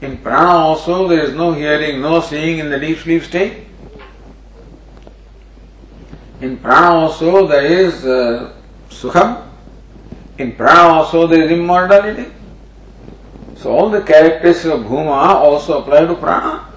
[0.01, 3.65] In prana also there is no hearing, no seeing in the deep sleep state.
[6.41, 8.53] In prana also there is uh,
[8.91, 9.43] sukham.
[10.37, 12.31] In prana also there is immortality.
[13.55, 16.68] So all the characteristics of bhuma also apply to prana.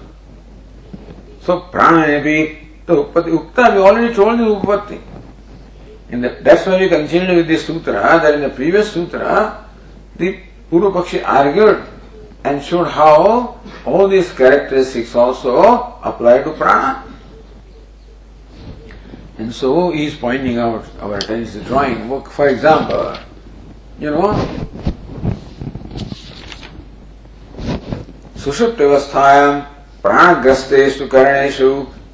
[1.43, 5.01] So prana the upati, we already told the upati.
[6.09, 9.67] And that's why we continued with this sutra, that in the previous sutra,
[10.15, 10.39] the
[10.71, 11.83] Purva Pakshi argued
[12.43, 17.03] and showed how all these characteristics also apply to prana.
[19.37, 23.17] And so he is pointing out our attention drawing book, for example,
[23.99, 24.33] you know,
[28.43, 31.70] सुषुप्त अवस्थायाम प्राणग्रस्तेषु करणेषु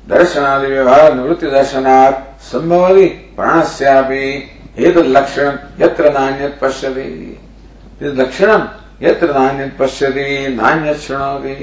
[0.08, 4.24] दर्शनादि व्यवहार निवृत्ति दर्शनात् संभवति प्राणस्यापि
[4.86, 7.10] एतद् लक्षणं यत्र नान्यत् पश्यति
[8.20, 8.66] लक्षणं
[9.02, 10.26] यत्र नान्यत् पश्यति
[10.56, 11.62] नान्यत् शृणोति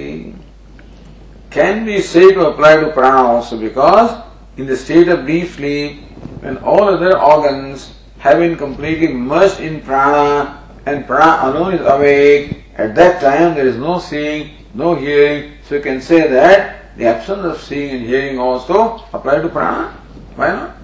[1.52, 4.24] can be said to apply to prana also because
[4.58, 6.02] in the state of deep sleep,
[6.40, 12.64] when all other organs have been completely merged in prana and prana alone is awake,
[12.78, 15.53] at that time there is no seeing, no hearing.
[15.65, 19.93] So you can say that the absence of seeing and hearing also apply to prana.
[20.37, 20.77] Why not?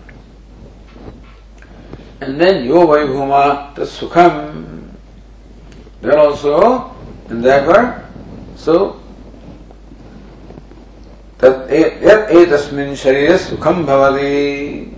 [2.20, 4.88] And then yo vaibhuma the sukham.
[6.00, 6.94] Then also,
[7.28, 8.04] and therefore,
[8.56, 9.00] so
[11.38, 14.94] that yat etasmin sharira sukham bhavati.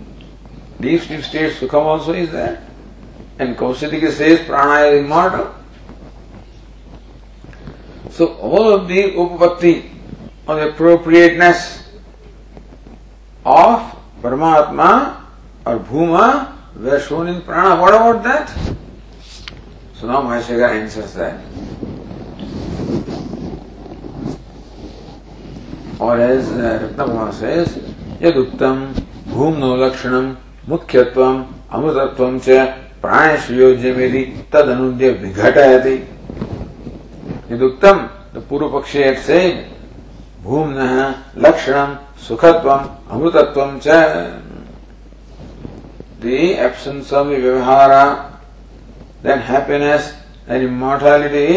[0.79, 2.61] Deep sleep state sukham also is there.
[3.39, 5.53] And Kaushitaki says prana is immortal.
[8.15, 9.89] So all of the upapatti
[10.47, 11.89] or the appropriateness
[13.45, 13.81] of
[14.21, 15.21] Paramatma
[15.65, 18.47] or Bhuma were shown in prana what about that
[19.95, 21.41] so now Mahashaka answers that
[25.99, 27.77] और as Ratna says
[28.21, 28.81] यदुक्तम
[29.27, 30.25] भूमनो लक्षणम
[30.69, 31.43] मुख्यत्वम
[31.75, 32.59] अमृतत्वम च
[33.01, 35.95] प्राणेशयोज्यमेति तदनुद्य विघटयति
[37.51, 37.97] यदुक्तम
[38.35, 38.91] the पूर्व पक्ष
[39.25, 39.39] से
[40.43, 40.73] भूम
[41.45, 41.95] लक्षण
[42.27, 43.87] सुखत्व अमृतत्व च
[46.23, 47.91] of vyavahara
[49.23, 50.13] then happiness
[50.49, 51.47] and immortality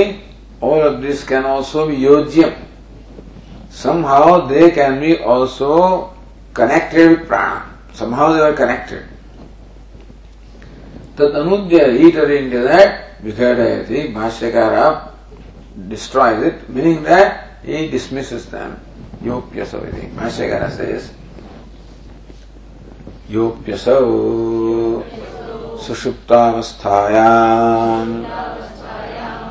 [0.62, 2.52] all of this can also be योज्य
[4.06, 5.76] somehow they can be also
[6.56, 7.60] connected with prana
[8.14, 9.02] somehow they are connected
[11.18, 12.66] तदनुद्य रीटर इन to
[13.24, 14.74] विघटयती bhashyakara
[15.88, 18.80] destroys it, meaning that he dismisses them.
[19.22, 20.10] Yopyasaviti.
[20.14, 21.12] Bhashyakara says,
[23.30, 23.96] योप्यसौ
[25.84, 27.04] सुषुप्तावस्थायाम्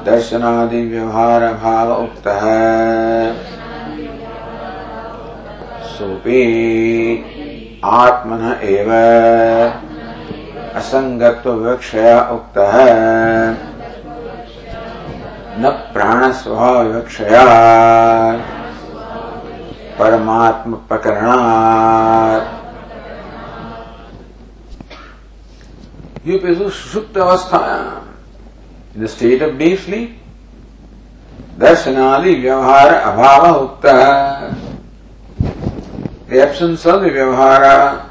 [0.05, 2.43] दर्शनादि व्यवहार भाव उक्तः
[5.97, 6.41] सोऽपि
[7.86, 8.89] आत्मन एव
[10.80, 12.73] असङ्गत्वविवक्षया उक्तः
[15.59, 17.45] न प्राणस्वभावविवक्षया
[19.99, 22.49] परमात्मप्रकरणात्
[26.26, 28.11] युपेषु सुषुप्त अवस्थायाम्
[28.95, 30.18] in the state of deep sleep
[31.61, 34.72] दर्शनादि व्यवहार अभाव उक्तः
[36.32, 38.09] the absence of the vyavahara,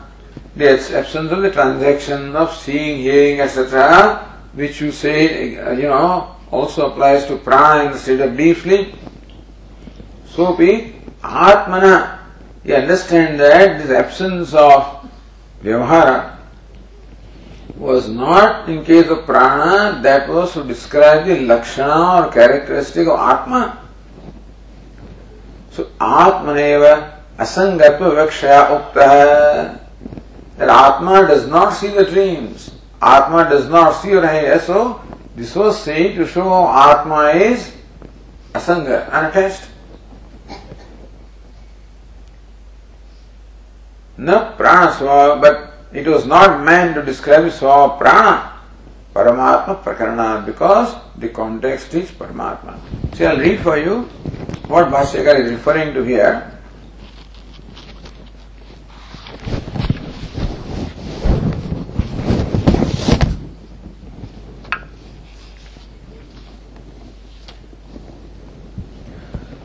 [0.55, 4.19] the absence of the transaction of seeing, hearing, etc.,
[4.53, 8.58] which you say, uh, you know, also applies to prana in the state of deep
[8.58, 8.94] sleep.
[10.58, 12.18] Be atmana,
[12.64, 15.08] you understand that this absence of
[15.62, 16.36] vyavahara
[17.76, 23.18] was not in case of prana, that was to describe the lakshana or characteristic of
[23.18, 23.82] atma.
[25.70, 29.80] So atmaneva Asangatva Vivakshaya Ukta
[30.56, 32.70] that Atma does not see the dreams.
[33.02, 34.58] Atma does not see your.
[34.60, 35.02] So
[35.36, 37.72] this was said to show how Atma is
[38.54, 39.68] Asanga, unattached.
[44.16, 48.52] No prana swava, but it was not meant to describe swava prana.
[49.14, 52.78] Paramatma Prakarana because the context is Paramatma.
[53.14, 54.02] So I'll read for you
[54.68, 56.55] what Bhashyakar is referring to here.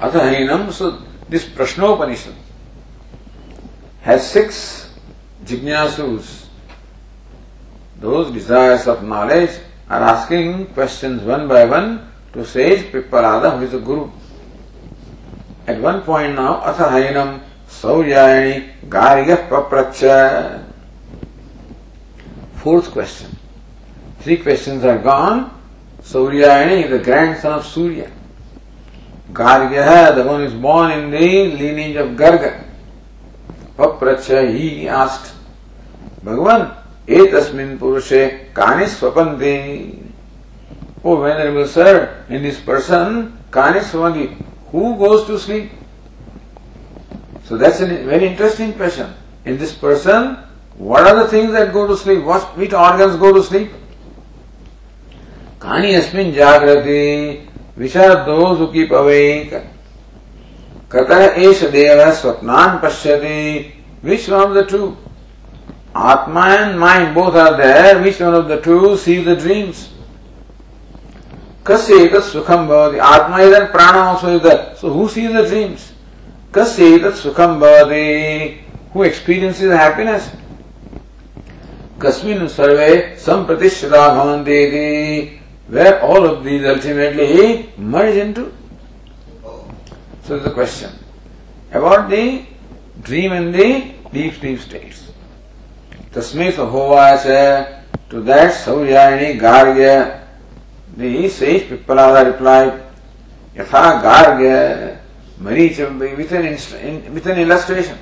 [0.02, 1.00] Athahinam, so
[1.30, 2.34] this Prashnopanishad
[4.02, 4.92] has six
[5.46, 6.48] jignasus.
[8.00, 9.52] Those desires of knowledge
[9.88, 14.10] are asking questions one by one to sage Pippalada, who is the Guru.
[15.68, 20.66] At one point now, Athahinam, Sauryayani, Garya Papracha.
[22.56, 23.38] Fourth question.
[24.22, 25.62] Three questions are gone.
[26.02, 28.12] Sauryayani the grandson of Surya.
[29.34, 32.64] Gargya, the one who is born in the lineage of Garga.
[33.78, 35.34] Papracha, he asked,
[36.24, 36.78] Bhagavan,
[37.08, 39.98] etasmin purushe kani swapante.
[41.04, 44.36] Oh, Venerable Sir, in this person, kani swapante,
[44.72, 45.72] who goes to sleep?
[47.46, 49.14] So that's a very interesting question.
[49.46, 50.38] In this person,
[50.78, 52.24] what are the things that go to sleep?
[52.24, 53.72] What, which organs go to sleep?
[55.60, 57.51] Kani asmin jagrati,
[57.82, 59.24] विशारदो सुखी पवे
[60.92, 63.40] कतः एष देव स्वप्नान पश्यति?
[64.06, 64.94] Which of the two
[65.98, 69.88] atma and mind both are there which of the two see the dreams
[71.68, 75.90] कस्य एतत् सुखम् भवति आत्मा इदं प्राणम् also is that so who see the dreams
[76.56, 78.06] कस्य एतत् सुखम् भवति
[78.96, 80.32] हु एक्सपीरियंस इज़ हैप्पीनेस
[82.02, 82.90] कस्मिन् सर्वे
[83.26, 85.41] सम्प्रतिष्ठिता भवन्ति इति
[85.71, 88.53] where all of these ultimately merge into.
[90.23, 90.93] So there's a question
[91.73, 92.45] about the
[93.03, 95.13] dream and the deep sleep states.
[96.11, 100.23] Tasmai Sahovacha to that Sauyani Gargya
[100.97, 102.83] the sage Pippalada replied
[103.55, 104.99] Yatha Gargya
[105.41, 107.99] Maricha with an, with an illustration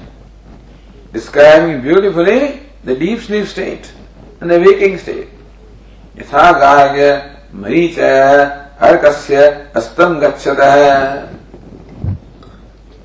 [1.13, 3.93] describing beautifully the deep sleep state
[4.41, 5.29] and the waking state.
[6.19, 7.07] यथा गार्ग्य
[7.56, 9.44] मरीच अर्कस्य
[9.76, 10.76] अस्तं गच्छतः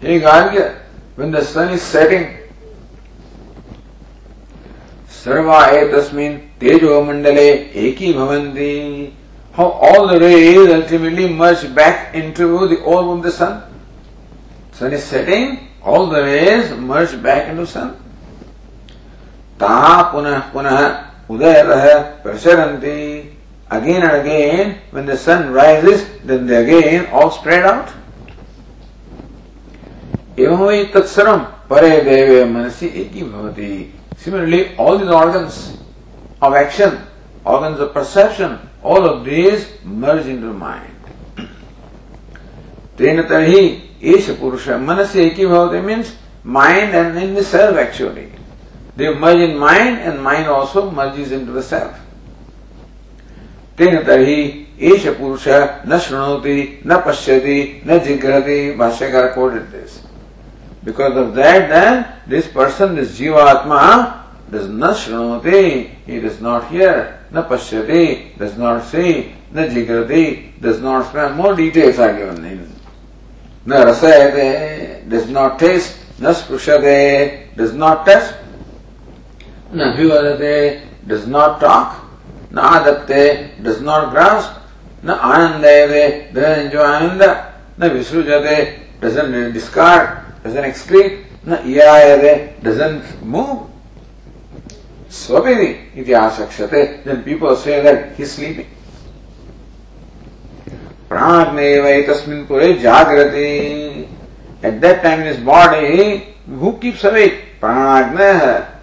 [0.04, 0.80] Hey Gargya,
[1.16, 2.26] when the sun is setting,
[5.08, 9.12] सर्वा एतस्मिन् तेजो मंडले eki bhavanti.
[9.54, 13.62] How all the rays ultimately merge back into the orb of the sun.
[14.72, 17.96] Sun is setting, all the rays merge back into sun.
[19.58, 20.78] ता पुनः पुनः
[21.30, 23.33] उदयतः प्रसरन्ति
[23.71, 27.95] again and again when the sun rises then they again all spread out
[30.39, 31.39] एवं वही तत्सर्वम
[31.69, 33.71] परे देवे मनसी एक ही भवति
[34.19, 35.77] Similarly, all these organs
[36.41, 36.97] of action,
[37.45, 40.95] organs of perception, all of these merge into the mind.
[42.97, 43.61] तेन तर्हि
[44.13, 46.11] एष पुरुष मनस्य एक ही भवति means
[46.43, 48.31] mind and in the self actually.
[48.97, 51.97] They merge in mind and mind also merges into the self.
[53.78, 54.40] तेन तरी
[54.82, 55.46] एष पुरुष
[55.88, 57.40] न शृणोति, न पश्य
[57.86, 59.74] न जिग्रहति bhashyakara quoted
[60.84, 63.80] because of that then this person this jivatma
[64.52, 65.62] does न श्रृणती
[66.08, 66.98] ही डज नॉट हियर
[67.34, 68.04] न पश्यति
[68.40, 69.12] डज नॉट सी
[69.56, 70.24] न जिग्रहति
[70.62, 72.60] does not smell more details are given in
[73.68, 74.48] न रसयते
[75.10, 77.00] डज नॉट टेस्ट न स्पृशते
[77.58, 80.56] डज नॉट टेस्ट न हिवते
[81.08, 82.03] does not talk
[82.54, 83.26] न आदत्ते
[83.64, 84.50] डज नॉट ग्रास
[85.04, 87.22] न आनंद एंजॉय आनंद,
[87.80, 88.56] न विसृजते
[89.02, 92.34] डजन डिस्कार्ड डजन एक्सक्रीट न इयायते
[92.64, 93.00] डजन
[93.32, 93.56] मूव
[95.14, 98.72] स्वभिवि इति आशक्षते then people say that he sleeping
[101.08, 103.48] प्राग्नेव एतस्मिन् पुरे जागृति
[104.64, 106.06] at that time is body
[106.60, 108.30] who keeps awake प्राग्न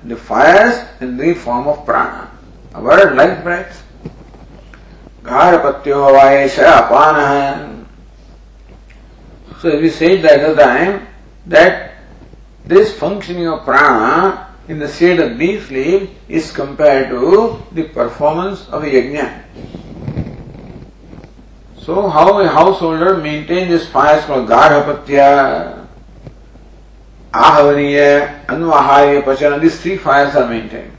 [0.10, 2.31] the fires in the form of prana
[2.72, 2.92] prana.
[2.92, 3.84] Our life breath.
[5.24, 7.86] Garhapatyo vaesha apana.
[9.60, 11.08] So we said that other time
[11.46, 11.94] that
[12.66, 18.68] this functioning of prana in the state of deep sleep is compared to the performance
[18.70, 19.44] of a yajna.
[21.78, 25.88] So how a householder maintains his fires called Garhapatya,
[27.34, 30.92] Ahavaniya, Anvahaya, Pachana, these three fires are maintained.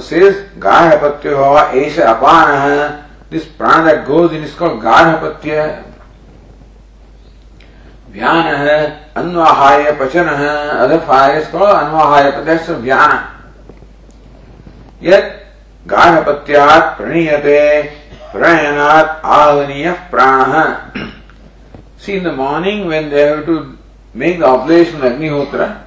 [0.00, 5.84] Says Garhapatya Hava Esha Apanaha, this prana that goes in is called Garhapatya.
[8.10, 13.30] Vyana hai, Anvahaya Pachana hai, other fire is called Anvahaya, but that's Vyana.
[15.00, 15.46] Yet,
[15.86, 17.92] Garhapatyat Praniyate
[18.32, 20.92] Prayanat Avaniya Prana.
[21.98, 23.78] See, in the morning when they have to
[24.14, 25.82] make the oblation of Agnihotra,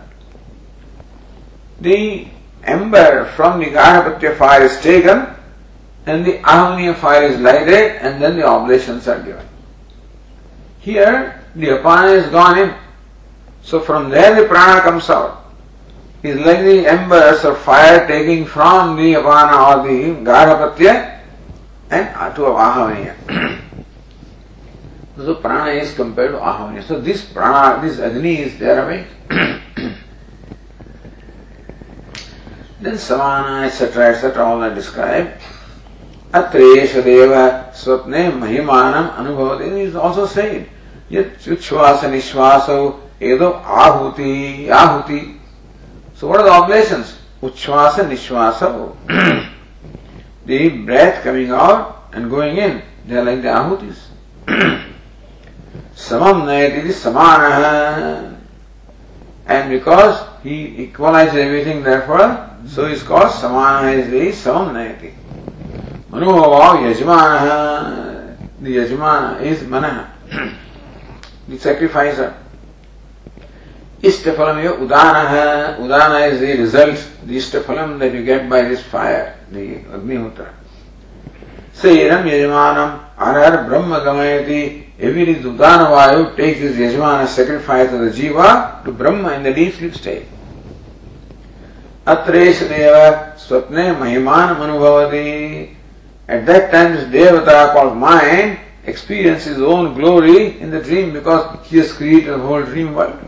[1.81, 2.27] the
[2.65, 5.27] ember from the Garhapatya fire is taken
[6.05, 9.45] and the Ahavaniya fire is lighted and then the oblations are given.
[10.79, 12.75] Here, the apana is gone in.
[13.63, 15.45] So from there the prana comes out.
[16.21, 21.21] It's like the embers of fire taking from the apana or the garhapatya
[21.89, 23.15] and to ahavaniya.
[25.17, 26.83] so prana is compared to ahavaniya.
[26.83, 29.07] So this prana, this agni is there awake.
[32.85, 35.41] Then samana, etc., etc., all are described.
[36.35, 37.33] अत्रेश देव
[37.81, 40.67] स्वप्ने महिमानम अनुभवते is also said
[41.09, 45.37] Yuchvasa Nishvasa Edo Ahuti Ahuti.
[46.15, 47.17] So what are the oblations?
[47.41, 48.67] Uchvasa Nishvasa.
[50.45, 52.81] the breath coming out and going in.
[53.07, 54.07] They are like the Ahutis.
[55.95, 58.37] Samam Nayati Samana.
[59.47, 65.11] And because he equalizes everything therefore, so इसको समान है इसलिए सम नहीं थी।
[66.89, 67.43] यजमान
[68.67, 72.19] यजमान is मन है सेक्रीफाइस
[74.03, 75.47] इष्ट फलम ये उदान है
[75.85, 79.55] उदान इज़ द रिज़ल्ट द इष्ट फलम that you get by this fire the
[79.93, 80.45] agnihotra
[81.81, 84.61] से इरम यजमान अरहर ब्रह्म गमयति
[85.01, 88.47] every is udana vayu take is yajamana sacrifice the jiva
[88.85, 90.34] to Brahman in the deep sleep state
[92.07, 92.95] देव
[93.47, 95.69] स्वप्ने महिमान अनुभवती
[96.27, 101.67] At that time, this Devata called mind experiences his own glory in the dream because
[101.67, 103.19] he has created the whole dream world.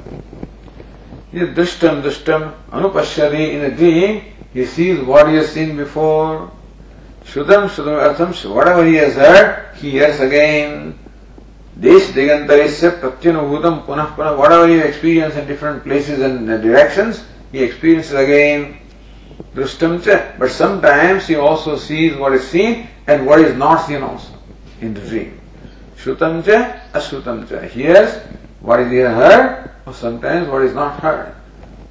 [1.31, 6.51] He is dushtam dushtam anupashyadi in the dream, he sees what he has seen before.
[7.23, 10.97] Shudam shudam artham, whatever he has heard, he hears again.
[11.79, 18.13] Desh digantarisya pratyanubhutam punah punah, whatever he experienced in different places and directions, he experiences
[18.13, 18.79] again.
[19.53, 24.01] Drishtam cha, but sometimes he also sees what is seen and what is not seen
[24.03, 24.33] also
[24.81, 25.39] in the dream.
[25.95, 28.17] Shrutam cha, ashrutam cha, hears
[28.59, 31.33] what is heard, or sometimes what is not heard.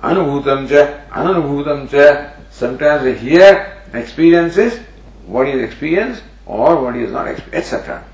[0.02, 4.78] Anubhutam cha, anubhutam cha, sometimes they hear experiences
[5.26, 8.04] what is experienced or what is not experienced, etc.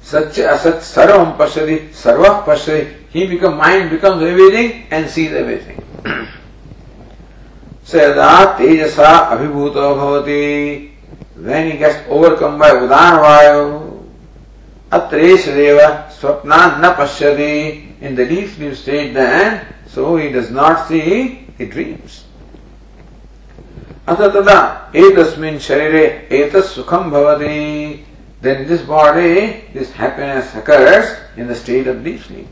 [0.00, 5.81] Such asat sarvam pashyati, sarva pashyati, he becomes, mind becomes everything and sees everything.
[7.87, 10.91] स यदा तेजसा अभिभूत भवति
[11.39, 13.61] when he gets overcome by udan vayu
[14.91, 20.87] atresh deva swapna na pashyati in the deep sleep state then so he does not
[20.87, 22.23] see he dreams
[24.07, 24.59] अथ तदा
[24.95, 26.03] एतस्मिन् शरीरे
[26.41, 28.03] एतत् सुखं भवति
[28.41, 32.47] then this body this happiness occurs in the state of deep sleep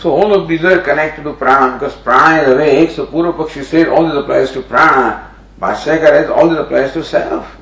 [0.00, 2.90] So all of these are connected to prana because prana is awake.
[2.90, 5.30] So Purva Pakshi said all this applies to prana.
[5.60, 7.54] Bhashyakara says all this applies to self.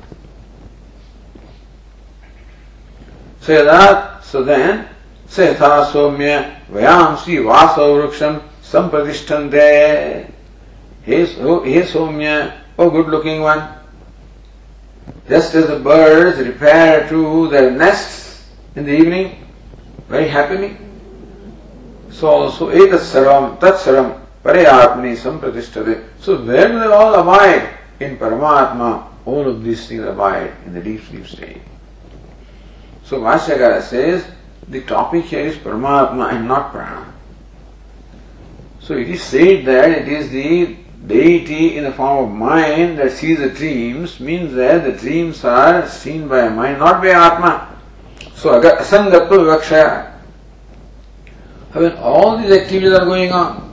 [3.41, 4.87] So that, so then,
[5.27, 10.31] Setha Somya Vayamsi Vasa Vruksham Sampradishtante.
[11.03, 13.67] Hey, hey Somya, oh good looking one.
[15.27, 19.45] Just as the birds repair to their nests in the evening,
[20.07, 20.77] very happily,
[22.19, 26.03] So, so etat sarvam, tat sarvam, parayatmani sampratishtade.
[26.19, 31.01] So when they all abide in Paramatma, all of these things abide in the deep
[31.05, 31.61] sleep state.
[33.05, 34.29] So Bhashyakara says,
[34.67, 37.13] the topic here is Paramatma and not Prana.
[38.81, 40.75] So it is said that it is the
[41.07, 45.87] deity in the form of mind that sees the dreams, means that the dreams are
[45.87, 47.79] seen by mind, not by Atma.
[48.35, 50.18] So asangatva vivakshaya.
[51.73, 53.69] When all these activities are going on,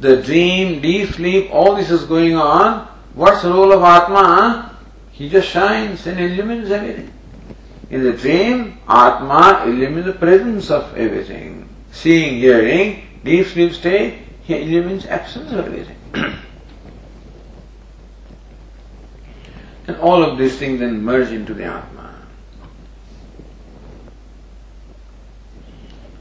[0.00, 4.76] the dream, deep sleep, all this is going on, what's the role of Atma?
[5.12, 7.12] He just shines and illumines everything.
[7.90, 11.68] In the dream, Atma illumines the presence of everything.
[11.92, 15.96] Seeing, hearing, deep sleep state, he illumines absence of everything.
[19.86, 22.01] and all of these things then merge into the Atma.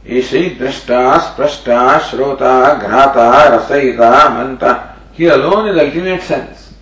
[0.07, 4.97] ऐसे दृष्टा स्पृष्टा श्रोता घ्राता रसयिता manta.
[5.13, 6.75] He alone is ultimate sense.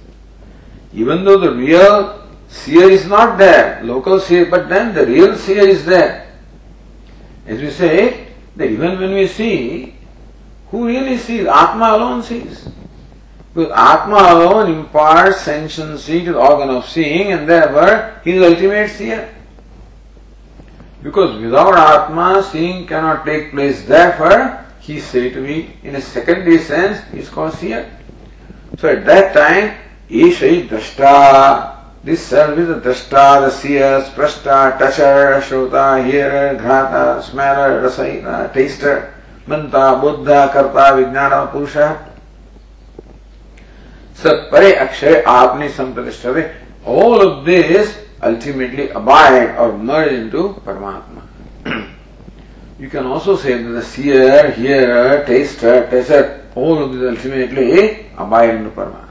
[0.92, 5.66] Even though the real seer is not there, local seer, but then the real seer
[5.66, 6.30] is there.
[7.46, 9.94] As we say, that even when we see,
[10.70, 11.46] who really sees?
[11.46, 12.68] Atma alone sees.
[13.54, 18.48] Because Atma alone imparts sentiency to the organ of seeing and therefore he is the
[18.48, 19.34] ultimate seer.
[21.01, 23.85] Because without Atma, seeing cannot take place.
[23.85, 27.89] Therefore, he said to me, in a secondary sense, he is called seer.
[28.77, 29.77] So at that time,
[30.09, 37.81] Ishai Drashta, this self is the Drashta, the seer, Sprashta, toucher, Shrota, hearer, Ghrata, smeller,
[37.81, 39.13] Rasaina, taster,
[39.47, 42.05] Manta, Buddha, Karta, Vijnana, Purusha.
[44.21, 46.53] Pare Akshay, Apni Sampratishtave,
[46.85, 51.22] all of this ultimately abide or merge into Paramatma.
[52.78, 58.54] you can also say that the seer, hearer, taster, taster, all of these ultimately abide
[58.54, 59.04] into Paramatma.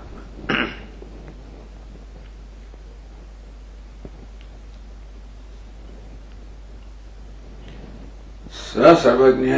[8.73, 9.53] स सर्वज्ञ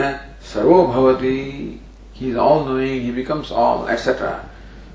[0.54, 1.80] servo भवति
[2.16, 4.50] he is all knowing he becomes all etc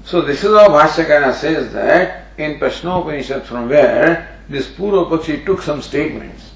[0.05, 5.82] so this is how bhashyakara says that in Prashnopanishad from where this Pakshi took some
[5.82, 6.52] statements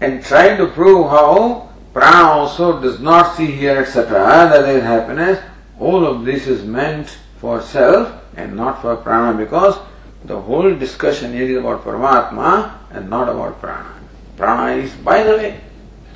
[0.00, 4.82] and tried to prove how prana also does not see here, etc., that there is
[4.82, 5.40] happiness.
[5.78, 9.78] All of this is meant for self and not for prana because
[10.24, 13.94] the whole discussion is about Paramatma and not about prana.
[14.36, 15.60] Prana is by the way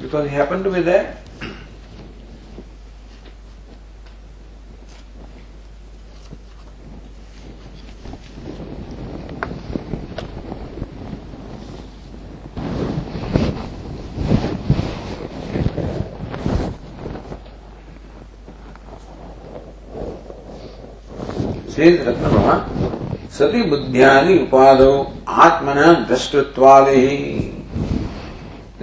[0.00, 1.18] because he happened to be there.
[21.78, 24.92] Wishes Ratna Sati बुद्धियानि उपाधो
[25.28, 27.00] Atman दृष्टत्वादे।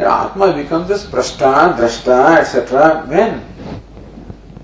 [0.07, 3.41] Atma become drashta drashta etcetera when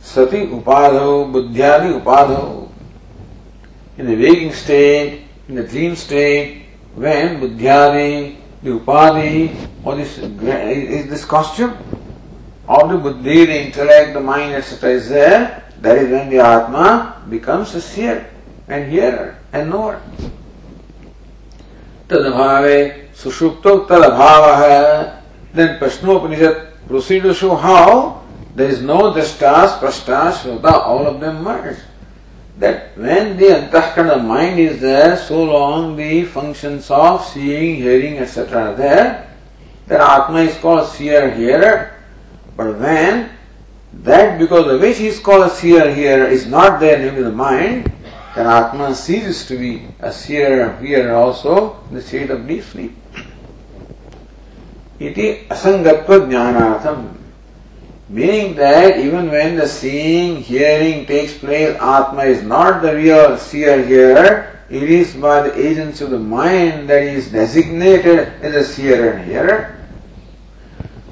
[0.05, 2.43] सती उपाधो बुद्धियानि उपाधो
[3.99, 8.11] in the waking state in the dream state when बुद्धियानि
[8.65, 9.49] the उपाधि
[9.85, 11.71] और this is this costume
[12.69, 15.47] of the buddhi the intellect the mind etcetera is there
[15.81, 18.29] that is when the Atma becomes a seer
[18.67, 20.01] and hearer and knower.
[22.07, 25.21] Tadabhave sushupto tadabhava.
[25.53, 28.23] Then Prashnopanishad proceeds to show how
[28.55, 31.77] there is no drashtas, prashtas, shruta, all of them merge.
[32.57, 38.71] That when the antahkarana mind is there, so long the functions of seeing, hearing, etc.
[38.71, 39.29] are there,
[39.87, 41.95] that Atma is called seer, hearer.
[42.57, 43.29] But when
[43.93, 47.31] that because the which he is called a seer here is not there, namely the
[47.31, 47.91] mind,
[48.35, 52.95] then Atma ceases to be a seer, hearer also in the state of deep sleep.
[54.99, 57.15] Iti asangatva jnanatham.
[58.09, 63.85] Meaning that even when the seeing, hearing takes place, Atma is not the real seer
[63.85, 69.13] here, it is by the agency of the mind that is designated as a seer
[69.13, 69.75] and hearer.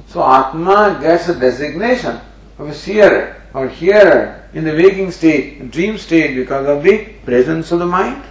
[0.08, 2.22] So Atma gets a designation
[2.58, 7.72] of a seer or hearer in the waking state, dream state because of the presence
[7.72, 8.24] of the mind.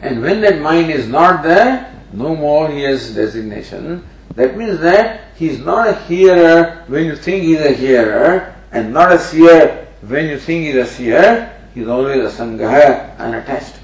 [0.00, 4.04] And when that mind is not there, no more he has designation.
[4.34, 8.54] That means that he is not a hearer when you think he is a hearer,
[8.70, 11.52] and not a seer when you think he is a seer.
[11.74, 13.76] He is always a sangaha, unattached.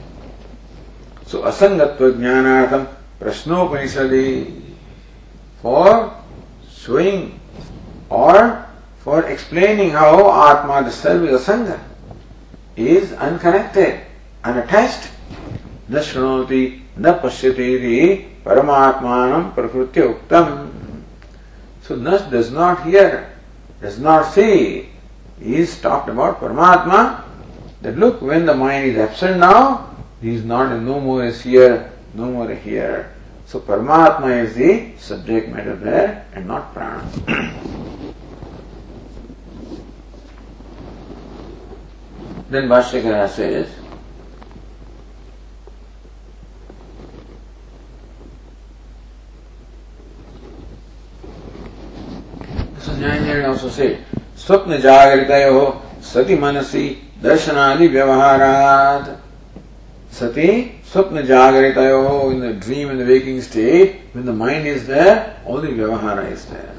[1.26, 2.88] So asangatva jnanatham
[3.20, 4.62] prashnopanishadi
[5.60, 6.14] for
[6.70, 7.37] showing
[8.09, 8.65] or
[8.99, 11.79] for explaining how Atma, the self is a sangha,
[12.75, 14.01] is unconnected,
[14.43, 15.09] unattached.
[15.91, 16.63] न शृणोति
[16.99, 18.13] न पश्यति
[18.45, 20.71] परमात्मान प्रकृत्य uktam.
[21.81, 23.29] So thus does not hear,
[23.81, 24.89] does not see.
[25.39, 27.23] He is talked about Paramatma.
[27.81, 29.89] That look, when the mind is absent now,
[30.21, 33.11] he is not no more a seer, no more a hearer.
[33.45, 37.03] So Paramatma is the subject matter there and not prana.
[42.50, 43.68] then Bhashyakara says,
[52.80, 53.98] Sanjay also say,
[54.38, 55.30] स्वप्न जागृत
[56.02, 56.84] सति मनसी
[57.22, 59.06] दर्शनादि व्यवहारात
[60.18, 60.48] सति
[60.92, 65.60] स्वप्न जागृत in the dream and the waking state when the mind is there all
[65.60, 66.74] the vyavahara is there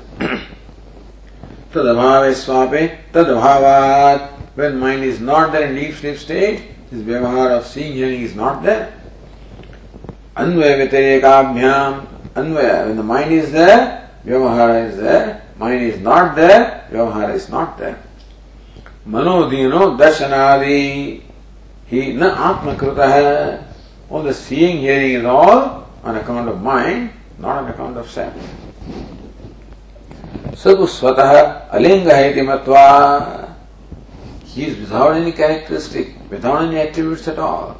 [1.74, 7.66] tadabhave swape tadabhavat when mind is not there in deep sleep state this vyavahara of
[7.74, 8.86] seeing hearing is not there
[10.46, 12.08] anvaya vyatirikabhyam
[12.42, 15.28] anvaya when the mind is there vyavahara is there
[15.60, 18.02] mind is not there, Vyavahara is not there.
[19.06, 21.22] Manodino Dashanadi,
[21.86, 23.66] he na Atmakrita hai.
[24.10, 28.34] All the seeing, hearing is all on account of mind, not on account of self.
[30.56, 33.49] Sadhu Swataha Alinga Haiti Matva.
[34.54, 37.80] He is without any characteristic, without any attributes at all.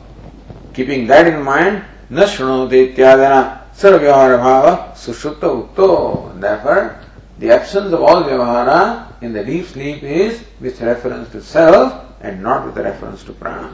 [0.74, 6.40] Keeping that in mind, na shrunoti ityadana sarvyavara sushupta utto.
[6.40, 7.00] Therefore,
[7.40, 12.44] the absence of all vyavahara in the deep sleep is with reference to self and
[12.44, 13.74] not with reference to prana.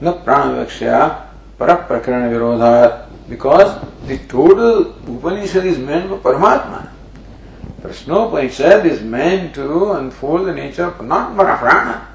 [0.00, 1.26] Na prana vikshya
[1.58, 6.90] paraprakarana virodha because the total Upanishad is meant for Paramatma.
[7.81, 12.07] Prashnopanishad is meant to unfold the nature of not prana.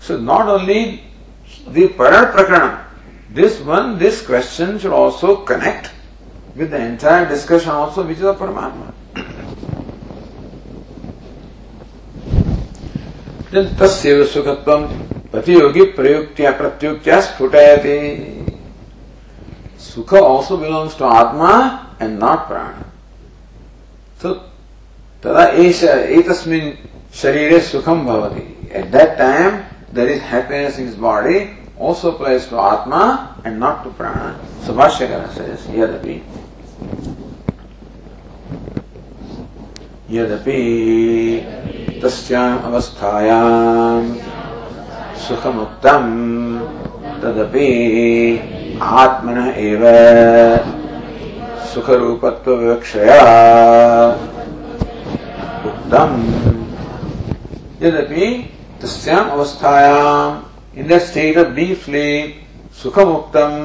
[0.00, 1.04] So not only
[1.66, 2.84] the Paraprakarana,
[3.30, 5.90] this one, this question should also connect
[6.54, 8.92] with the entire discussion also which is of Paramatma.
[13.52, 14.76] तस्व सुखत्व
[15.32, 17.96] प्रतियोगी प्रयुक्त्या प्रत्युक्त्या स्फुटयति
[19.86, 22.83] सुख also belongs to atma and not prana
[24.19, 24.43] So
[25.21, 26.77] tada esha etasmin
[27.11, 32.55] sharire sukham bhavati at that time there is happiness in his body also applies to
[32.59, 36.21] atma and not to prana so bhashyakara says yadapi
[40.09, 40.59] यद्यपि
[42.01, 44.09] तस्याम् अवस्थायाम्
[45.25, 46.11] सुखमुक्तम्
[47.21, 47.69] तदपि
[49.01, 49.83] आत्मनः एव
[51.75, 53.15] सुख रूपत्व विवक्षया
[55.69, 56.11] उत्तम
[57.81, 58.27] यद्यपि
[58.81, 63.57] तस्याम अवस्थायाम in the state of deep sleep सुखम उत्तम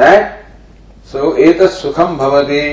[0.00, 0.32] दैट
[1.12, 2.64] सो एत सुखम भवति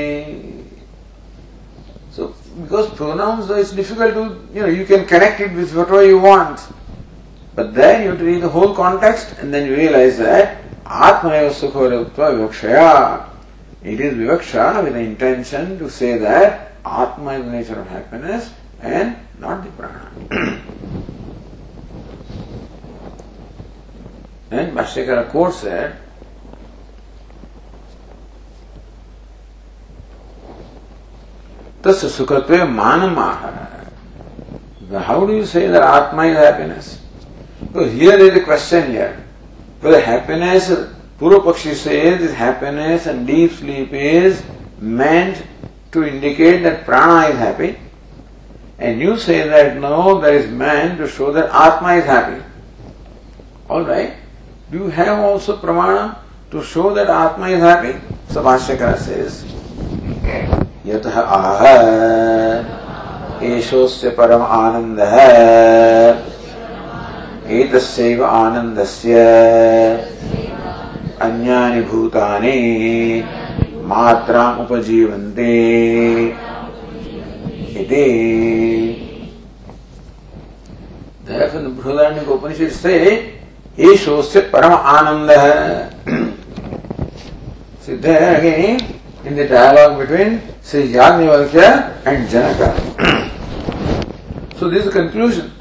[2.15, 4.23] so because pronounce is difficult to
[4.57, 6.73] you know you can connect it with what you want
[7.55, 11.29] But then you have to read the whole context and then you realize that Atma
[11.29, 13.34] Eva Sukha
[13.82, 18.52] It is Vivaksha with the intention to say that Atma is the nature of happiness
[18.80, 20.10] and not the prana.
[24.50, 25.96] and Bhashyakara quotes said,
[31.82, 33.70] तस्य सुखत्वे मानमाह
[35.04, 37.00] How do you say that Atma is happiness?
[37.60, 39.24] Because here there is a question here.
[39.80, 40.68] Whether happiness,
[41.19, 44.43] Purva Pakshi says this happiness and deep sleep is
[44.79, 45.43] meant
[45.91, 47.77] to indicate that prana is happy,
[48.79, 52.43] and you say that no, there is meant to show that Atma is happy.
[53.69, 54.13] Alright?
[54.69, 56.17] Do you have also pramana
[56.51, 57.97] to show that Atma is happy?
[58.29, 59.45] So says,
[60.85, 61.61] यतः आह
[63.41, 65.15] एषोऽस्य परम आनन्दः
[67.59, 69.13] एतस्यैव आनन्दस्य
[71.21, 72.55] अन्यानि भूताने
[73.85, 75.51] मात्राम् उपजीवन्ते
[77.81, 78.05] इति
[81.27, 82.95] बृहदारण्य उपनिषद से
[83.77, 86.17] ये शोध से परम आनंद है
[87.85, 88.79] सिद्ध है again
[89.27, 90.39] in the dialogue between
[90.69, 91.67] Shri Yajnavalkya
[92.07, 92.69] and Janaka
[94.59, 95.51] so this conclusion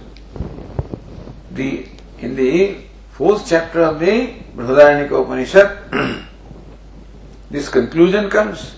[1.53, 1.69] the
[2.25, 2.49] in the
[3.19, 4.19] fourth chapter of the
[4.55, 5.69] Brihadaranyaka Upanishad,
[7.51, 8.75] this conclusion comes.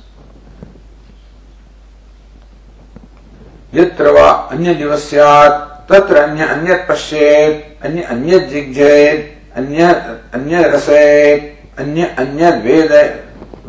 [3.75, 5.57] यत्र वा अन्य दिवस्यात्
[5.91, 9.21] तत्र अन्य अन्यत् पश्येत् अन्य अन्यत् जिघ्रेत्
[9.59, 9.85] अन्य
[10.35, 12.93] अन्य रसेत् अन्य अन्यद् वेद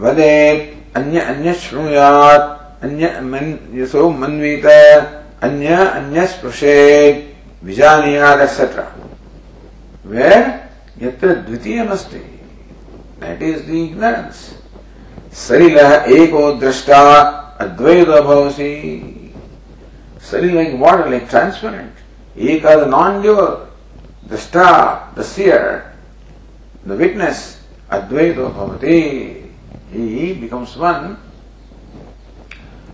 [0.03, 0.61] वदेत्
[0.97, 3.03] अन्य अन्य शृणुयात् अन्य
[3.81, 4.65] यशो मन्वीत
[5.47, 7.19] अन्य अन्य स्पृशेत्
[7.65, 8.87] विजानीयात् एक्सेट्रा
[10.13, 10.66] वेर
[11.01, 12.19] यत्र द्वितीयमस्ति।
[13.21, 14.37] दैट इज़ द इग्नोरेंस
[15.37, 17.01] शरीर एको दृष्टा
[17.61, 18.73] अद्वैत भवसि।
[20.31, 23.51] शरीर लाइक वाटर लाइक ट्रांसपेरेंट एक आर नॉन ड्यूअर
[24.29, 24.69] दृष्टा
[25.17, 25.21] द
[26.87, 27.45] द विटनेस
[27.91, 28.99] अद्वैत भवति।
[29.91, 31.15] He becomes one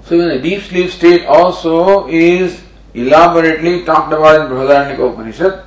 [0.09, 2.57] so in a deep sleep state also is
[2.95, 5.63] elaborately talked about in Brihadaranyaka Upanishad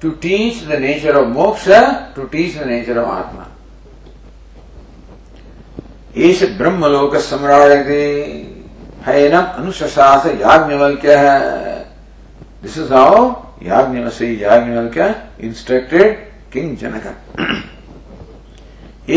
[0.00, 3.46] to teach the nature of moksha, to teach the nature of Atma.
[6.16, 8.02] एष ब्रह्मलोक सम्राजते
[9.06, 11.14] हैनम अनुशास Yajnavalkya
[12.62, 13.28] this is how
[13.66, 15.14] याज्ञवसी Yajnavalkya
[15.46, 16.16] instructed
[16.52, 17.06] king Janaka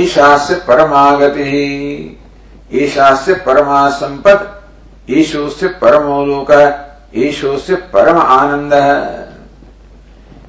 [0.02, 1.50] ईशास्य परमागति
[2.84, 6.52] ईशास्य परमा संपद ईशोस्य परमोलोक
[7.26, 8.74] ईशोस्य परम आनंद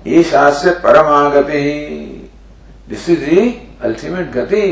[0.06, 1.60] ईशास्य परमागति।
[2.88, 3.40] दिस इज़ दी
[3.84, 4.66] अल्टीमेट गति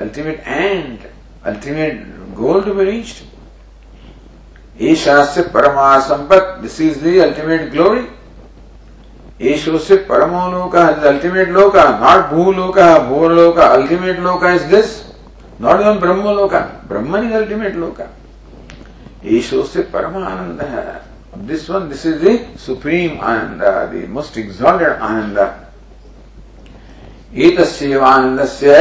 [0.00, 0.98] ultimate end
[1.46, 2.02] ultimate
[2.36, 8.06] goal to be reached ईशास्य परमा Sampat this is the ultimate glory
[9.42, 15.00] ईशो से परमो लोक अल्टीमेट लोक नॉट भू लोक भू लोक अल्टीमेट लोक इज़ दिस
[15.60, 16.54] नॉट इवन ब्रह्म लोक
[16.88, 18.00] ब्रह्म इज़ अल्टीमेट लोक।
[19.34, 21.00] ईशो से परमानंद है
[21.36, 25.60] This one, this is the supreme Ananda, the most exalted Ananda.
[27.34, 28.74] आनन्दस्य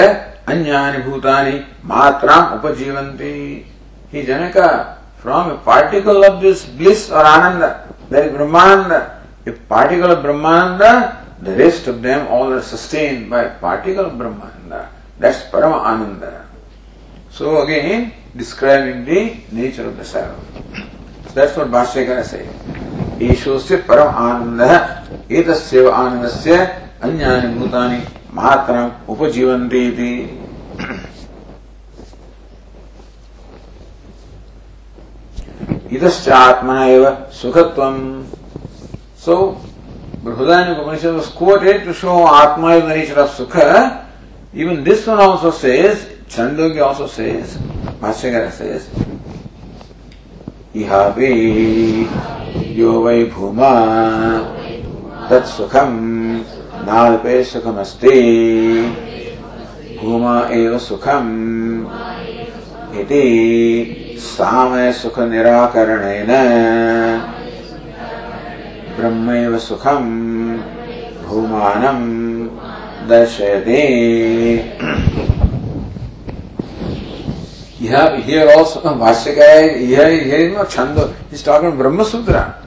[0.48, 1.54] अन्यानि भूतानि
[1.90, 3.66] मात्राम उपजीवन्ति
[4.14, 9.00] he janaka from a particle of this bliss or ananda that is brahmananda
[9.48, 14.88] a particle of brahmananda the rest of them all are sustained by particle of brahmananda
[15.18, 16.46] that's parama ananda
[17.32, 20.93] so again describing the nature of the self
[21.35, 22.47] that's what bhashyakara says
[23.23, 26.57] ईशोस्य परम आनंद एतस्यैव आनंदस्य
[27.03, 27.99] अन्यानि भूतानि
[28.35, 30.13] मात्रम उपजीवन्ति इति
[35.97, 37.05] इतश्च आत्मा एव
[37.41, 37.97] सुखत्वम
[39.25, 39.37] सो
[40.23, 44.05] Brihadaranyaka Upanishad was quoted to show Atma is the nature of Sukha.
[44.53, 47.57] Even this one also says, Chandogya also says,
[48.03, 48.89] Bhashyakara says,
[50.76, 52.10] इहापि
[52.56, 53.74] यो वै भूमा।
[55.30, 56.40] तत्सुखम्
[56.88, 58.22] नाल्पे सुखमस्ति।
[60.02, 61.86] भूमा एव सुखम्
[63.00, 66.32] इति सामयसुखनिराकरणेन
[68.98, 70.58] ब्रह्मैव सुखम्
[71.26, 73.84] भूमानम् दर्शयति।
[77.84, 82.66] Here, also, Bhashyakara, here, here is not Chando, he's talking Brahma Sutra.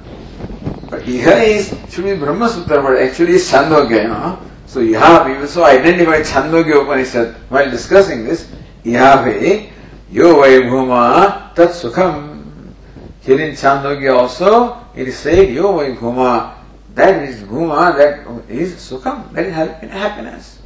[0.91, 4.39] But here is, should be Brahma Sutra, but actually it's Chandogya, you know.
[4.67, 8.53] So Yahavi also identified Chandogya Upanishad while discussing this.
[8.85, 9.71] Yahavi,
[10.11, 12.75] Yo Vai Bhuma Tat Sukham.
[13.23, 16.59] Here in Chandogya also, it is said, Yo Vai Bhuma,
[16.95, 20.59] that is Bhuma, that is Sukham, that is happiness.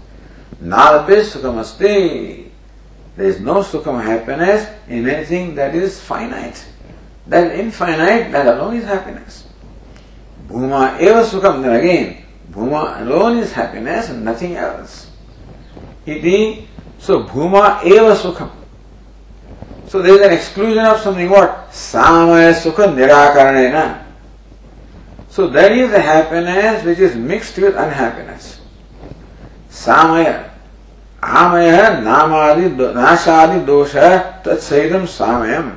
[0.60, 2.49] Nalpe Sukhamasti.
[3.16, 6.64] There is no Sukham happiness in anything that is finite.
[7.26, 9.46] That infinite, that alone is happiness.
[10.48, 15.10] Bhuma eva Sukham, then again, Bhuma alone is happiness and nothing else.
[16.06, 16.66] Iti,
[16.98, 18.50] so Bhuma eva Sukham.
[19.86, 21.70] So there is an exclusion of something what?
[21.70, 24.04] Samaya Sukha Nirakaranena.
[25.28, 28.60] So that is the happiness which is mixed with unhappiness.
[29.68, 30.49] Samaya.
[31.22, 35.70] आमय नाम आदि नाश आदि दोष है तत्सहितम सामयम।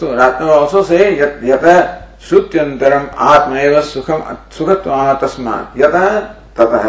[0.00, 1.66] सो रात्रो से यत यत
[2.28, 3.04] श्रुत्यंतरम
[3.82, 4.22] सुखम
[4.58, 4.90] सुखत्व
[5.22, 5.94] तस्मा यत
[6.58, 6.86] ततः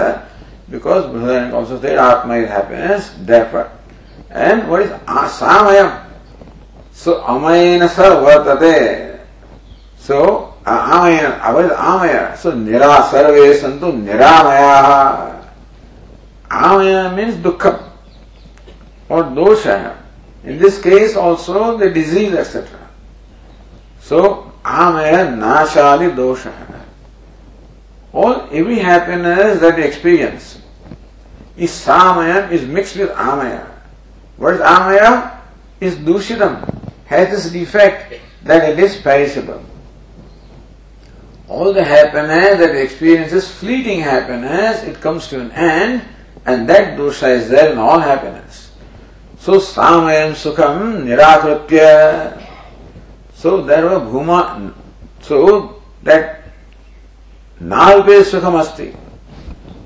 [0.72, 3.70] बिकॉज़ ब्रदर एंड से आत्म is happiness defer
[4.34, 5.90] and what is आसामयम
[7.04, 8.76] सो अमयन स वर्तते।
[10.08, 10.20] सो
[10.68, 14.72] आमय अवैध आमय। सो निरा सर्वे सन्तु निरामया।
[16.50, 17.92] Amaya means Dukkha
[19.10, 19.98] or dosha.
[20.44, 22.90] In this case also the disease etc.
[24.00, 26.54] So Amaya Nashali Dosha.
[28.14, 30.62] All every happiness that you experience
[31.58, 33.68] is Samaya is mixed with Amaya.
[34.38, 35.32] What is Amaya?
[35.82, 36.64] Is Dushitam,
[37.06, 39.62] has this defect that it is perishable.
[41.50, 46.02] All the happiness that you experience is fleeting happiness, it comes to an end,
[46.46, 48.72] and that dosha is there in all happiness.
[49.40, 52.46] So Samayam Sukham Nirakritya
[53.46, 54.74] so there was bhuma.
[55.22, 56.46] So that
[57.62, 58.96] nalpe sukham asti.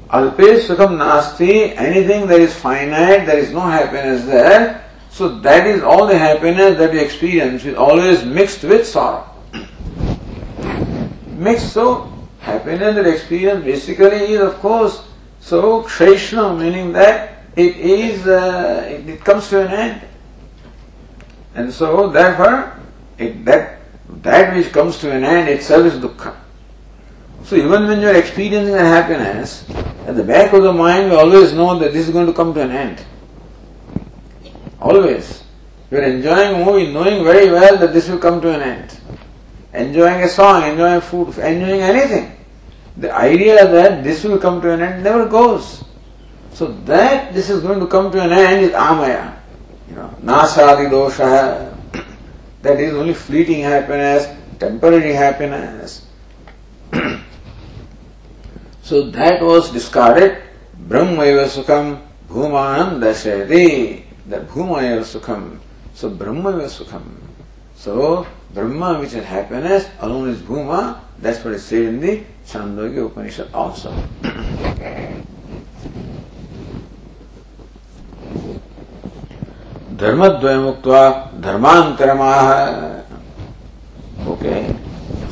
[0.08, 1.76] Alpe sukham nasti.
[1.76, 4.86] Anything that is finite, there is no happiness there.
[5.10, 9.26] So that is all the happiness that we experience is always mixed with sorrow.
[11.28, 15.04] mixed so happiness that experience basically is of course
[15.40, 20.02] so ksheshna meaning that it is uh, it comes to an end.
[21.56, 22.80] And so therefore
[23.18, 23.80] it, that,
[24.22, 26.36] that which comes to an end itself is dukkha.
[27.44, 29.68] So even when you are experiencing a happiness,
[30.06, 32.54] at the back of the mind you always know that this is going to come
[32.54, 33.06] to an end.
[34.80, 35.44] Always.
[35.92, 39.00] You are enjoying a movie knowing very well that this will come to an end.
[39.74, 42.39] Enjoying a song, enjoying food, enjoying anything.
[42.98, 45.84] The idea that this will come to an end never goes.
[46.54, 49.38] So that this is going to come to an end is amaya.
[49.88, 51.76] You know, nasadi dosha,
[52.62, 54.28] that is only fleeting happiness,
[54.60, 56.06] temporary happiness.
[58.82, 60.44] so that was discarded.
[60.88, 64.04] Brahmaiva Sukham Bhumanam Darshayati.
[64.28, 65.60] That Bhumaiva Sukham.
[65.94, 67.20] So Brahmaiva Sukham.
[67.76, 71.00] So Brahma which is happiness, alone is Bhuma.
[71.21, 73.95] That's what is said in the Chandogya Upanishad also.
[79.99, 80.87] धर्मद्वय मुक्त
[81.43, 82.49] धर्मांतरमाह
[84.31, 84.55] okay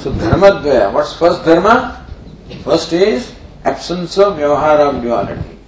[0.03, 1.69] so धर्मद्वय what's first धर्म
[2.65, 3.31] first is
[3.65, 5.59] absence of vyavahara of duality.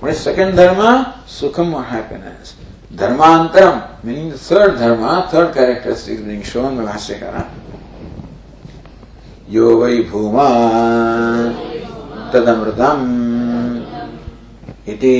[0.00, 1.22] What is second dharma?
[1.26, 2.56] Sukham or happiness.
[2.94, 6.96] Dharmantaram, meaning the third dharma, third characteristic being shown by
[9.49, 10.45] यो वै भूमा
[12.31, 13.03] तदमृतम्
[14.91, 15.17] इति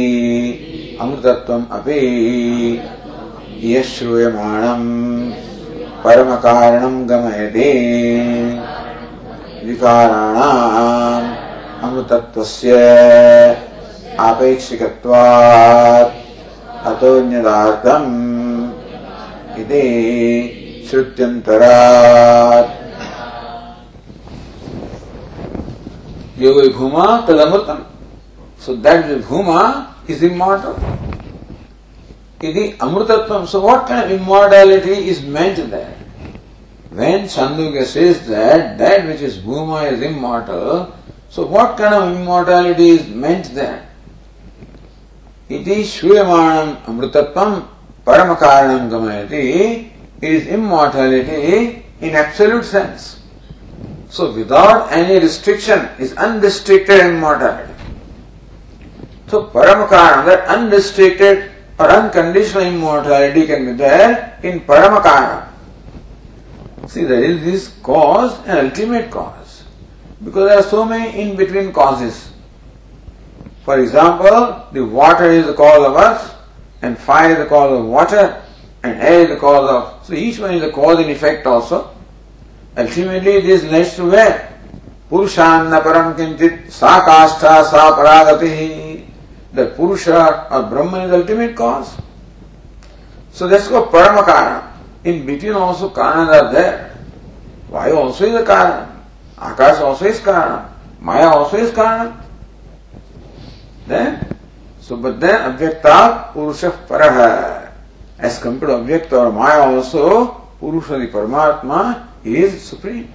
[1.01, 1.99] अमृतत्वम् अपि
[3.63, 4.89] यः श्रूयमाणम्
[6.03, 7.71] परमकारणम् गमयति।
[9.65, 11.29] विकाराणाम्
[11.83, 12.73] अमृतत्वस्य
[14.19, 16.13] आपेक्षिकत्वात्
[16.87, 18.11] अतोऽन्यदार्थम्
[19.59, 19.85] इति
[20.89, 22.86] श्रुत्यन्तरात्।
[26.37, 27.85] Yoga Bhuma Tadamritam.
[28.57, 30.75] So that Bhuma is immortal.
[32.39, 33.47] Iti Amritatvam.
[33.47, 35.97] So what kind of immortality is meant there?
[36.91, 40.95] When Chandogya says that that which is Bhuma is immortal,
[41.29, 43.89] so what kind of immortality is meant there?
[45.49, 47.67] Iti Shruyamanam Amritatvam
[48.05, 49.91] Paramakaranam Gamayati
[50.21, 53.16] is immortality in absolute sense.
[54.09, 57.73] So without any restriction is unrestricted immortality.
[59.27, 65.49] So Paramakana, that unrestricted or unconditional immortality can be there in Paramakana.
[66.87, 69.63] See, there is this cause and ultimate cause.
[70.23, 72.31] Because there are so many in between causes.
[73.65, 76.33] For example, the water is the cause of earth,
[76.81, 78.41] and fire is the cause of water,
[78.83, 80.05] and air is the cause of.
[80.05, 81.93] So each one is the cause and effect also.
[82.77, 84.53] Ultimately, this leads to where?
[85.09, 89.01] Purushanna param kinchit sa kashta sa paragati.
[89.53, 91.97] The Purusha or Brahman is ultimate cause.
[93.31, 94.77] So let's go Paramakara.
[95.03, 96.93] In between also Kanas are there.
[97.71, 98.93] Vayu also is a Karana.
[99.37, 100.69] Akash also is Karana.
[100.99, 102.21] Maya also is Karana.
[103.87, 104.37] Then,
[104.81, 107.71] so but then Avyakta Purusha Paraha.
[108.19, 110.29] As compared to Avyakta or Maya also,
[110.59, 113.11] Purusha the Paramatma is supreme.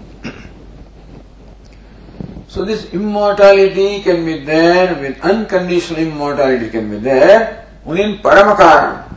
[2.48, 9.10] So this immortality can be there with unconditional immortality can be there only in Paramakaram,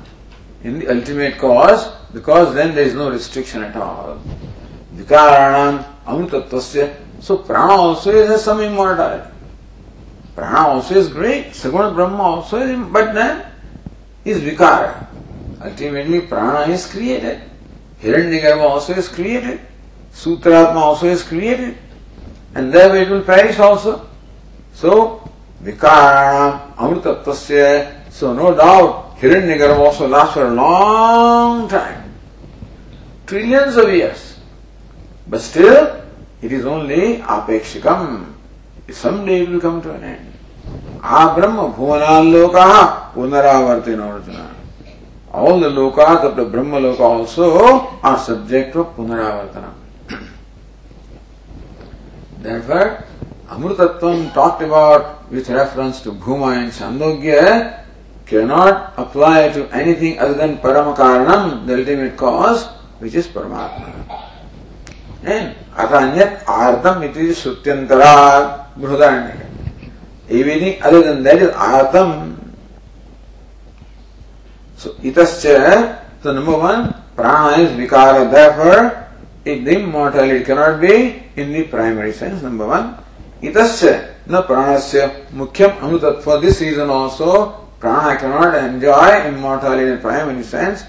[0.64, 4.22] in the ultimate cause, because then there is no restriction at all.
[4.96, 6.96] Vikaranam amritatvasya.
[7.20, 9.30] So prana also has some immortality.
[10.34, 13.46] Prana also is great, Saguna Brahma also is, but then
[14.24, 15.08] is vikara.
[15.62, 17.42] Ultimately prana is created.
[18.02, 19.60] Hiranyagarbha also is created.
[20.16, 21.78] Sutratma also is created.
[22.56, 24.08] And thereby it will perish also.
[24.74, 25.30] So,
[25.62, 28.12] Vikaranam Amritatvasya.
[28.12, 32.14] So no doubt Hiranyagarbha also lasts for a long time.
[33.28, 34.38] Trillions of years.
[35.28, 36.02] But still,
[36.42, 38.34] it is only apekshikam.
[38.90, 40.34] Someday it will come to an end.
[41.02, 44.56] Brahma Bhuvanaloka Punaravartina Arjuna.
[45.34, 49.85] All the lokas of the Brahma Loka also are subject to Punaravartana.
[52.40, 53.04] Therefore,
[53.48, 57.86] Amrutattvam talked about with reference to Bhuma and Chandogya
[58.26, 62.66] cannot apply to anything other than Paramakaranam, the ultimate cause,
[63.00, 63.94] which is Paramatma.
[65.24, 69.46] And Atanyat Artam it is Sutyantara Brudaranyaka.
[70.30, 72.38] Everything other than that is Artam.
[74.78, 79.08] So itascha, so number one, prana is vikara, therefore
[79.46, 82.98] if the immortality cannot be in the primary sense, number one.
[83.42, 86.22] Itascha, na pranasya mukhyam amutat.
[86.24, 90.84] For this reason also, prana cannot enjoy immortality in primary sense.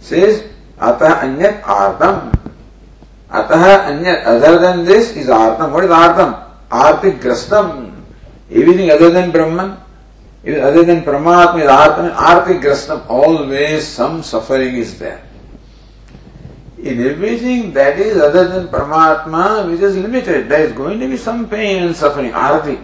[0.00, 0.44] Says,
[0.78, 2.32] atah anyat artam.
[3.30, 5.72] Atah anyat, other than this is artam.
[5.72, 6.44] What is artam?
[6.70, 7.92] Artik grastam.
[8.50, 9.76] Everything other than Brahman,
[10.46, 13.08] other than Paramatma is artam, artik grastam.
[13.08, 15.26] Always some suffering is there
[16.85, 21.17] in everything that is other than Paramatma, which is limited, there is going to be
[21.17, 22.31] some pain and suffering.
[22.31, 22.83] Arati.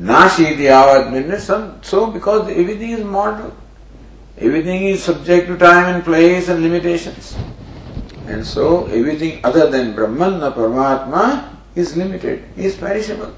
[0.00, 3.54] Nashiti avad means some, so because everything is mortal.
[4.38, 7.36] Everything is subject to time and place and limitations.
[8.26, 13.32] And so everything other than Brahman or Paramatma is limited, is perishable.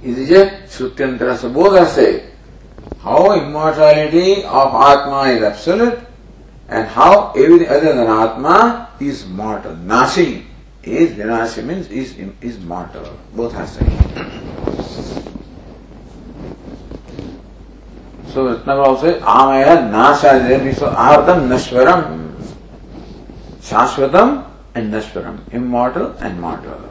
[0.00, 2.30] इसलिए श्रुत्यंतर सबोध से
[3.02, 5.98] how immortality of Atma is absolute
[6.69, 9.75] and how everything other than Atma is mortal.
[9.75, 10.45] Nashi
[10.83, 13.17] is Vinashi means is is mortal.
[13.33, 13.91] Both to be.
[18.31, 22.33] So Ratnaprabha says, Amaya Nasha so Artam Nashwaram.
[23.61, 25.39] Shashvatam and Nashwaram.
[25.53, 26.81] Immortal and mortal.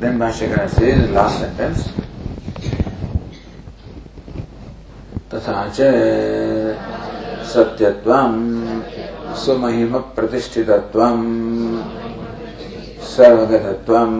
[0.00, 2.05] Then Bhashyakara says, last sentence.
[5.32, 5.86] तथा च
[7.52, 8.34] सत्यत्वं
[9.44, 11.22] स्वमहिम प्रतिष्ठितत्वं
[13.14, 14.12] सर्वगतत्वं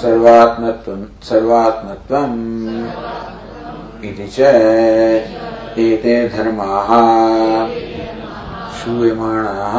[0.00, 2.36] सर्वात्मत्वं सर्वात्मत्वम्
[4.08, 4.52] इति च
[5.84, 6.90] एते धर्माः
[8.78, 9.76] श्रूयमाणाः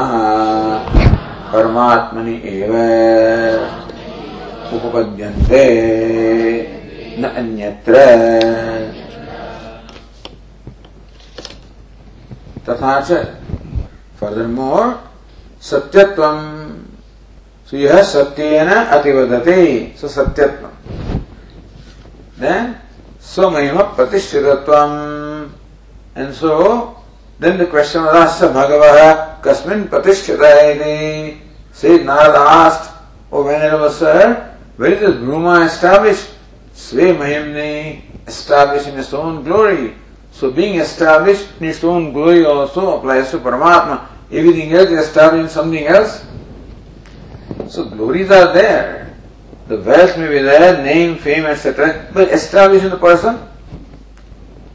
[1.53, 2.73] परमात्मनि एव
[4.77, 5.63] उपपद्यन्ते
[7.19, 7.93] न अन्यत्र
[12.69, 12.99] तथा
[14.19, 14.85] फर्दर मोर
[15.63, 16.39] सत्यत्वम
[17.71, 19.61] सो यह सत्येन अतिवदते
[20.01, 20.73] so सत्यत्वम
[22.41, 22.75] then
[26.17, 26.57] and so
[27.41, 28.83] then the question was भगव
[29.45, 31.35] कस्मिन प्रतिष्ठित प्रतिष्ठितः
[31.81, 32.77] say Narada
[33.31, 34.37] O venerable sir
[34.79, 35.15] where is
[35.63, 36.19] establish
[36.79, 39.13] स्वे महिम Sway Mahimni established in his.
[40.39, 44.07] So being established in its own glory also applies to Paramatma.
[44.31, 46.23] Everything else is established in something else.
[47.67, 49.17] So glories are there.
[49.67, 52.07] The wealth may be there, name, fame, etc.
[52.13, 53.49] But established in the person.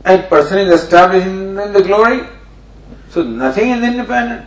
[0.04, 2.28] And person is established in the glory.
[3.08, 4.44] So nothing is independent.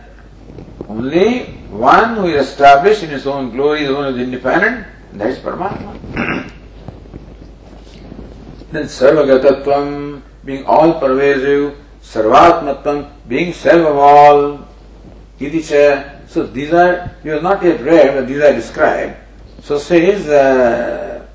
[0.88, 5.30] Only one who is established in his own glory, the one who is independent, that
[5.30, 5.98] is Paramatma.
[8.70, 14.66] then Sarvagatatvam, being all pervasive, sarvatmatam, being self of all.
[15.40, 16.28] Idicha.
[16.28, 19.16] So these are, you have not yet read, but these are described.
[19.62, 21.26] So says uh,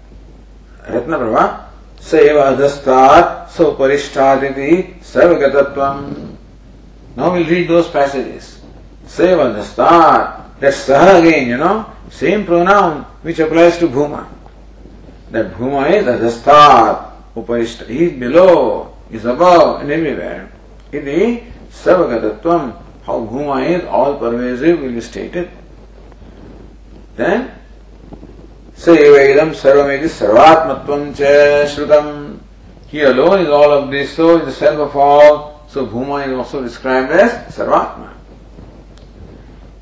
[0.88, 1.64] Ratnaprabha,
[2.04, 4.72] स एव अधस्तात् स उपरिष्ठात् इति
[5.08, 6.02] सर्वगतत्वम्
[7.18, 8.48] now will read those passages
[9.16, 11.72] स एव अधस्तात् that सह again you know
[12.20, 14.24] same pronoun which applies to Bhuma
[15.34, 18.50] that भूमा इज़ अधस्तात् उपरिष्ठ is below
[19.14, 20.52] is above, and everywhere.
[20.92, 22.76] Iti Sarvagatatvam,
[23.06, 25.50] how Bhuma is all pervasive will be stated.
[27.16, 27.52] Then,
[28.76, 32.40] Sayavedam Sarvamedi Sarvatmatvam Cha Shrutam.
[32.88, 35.66] He alone is all of this, so is the self of all.
[35.68, 38.14] So Bhuma is also described as Sarvatma.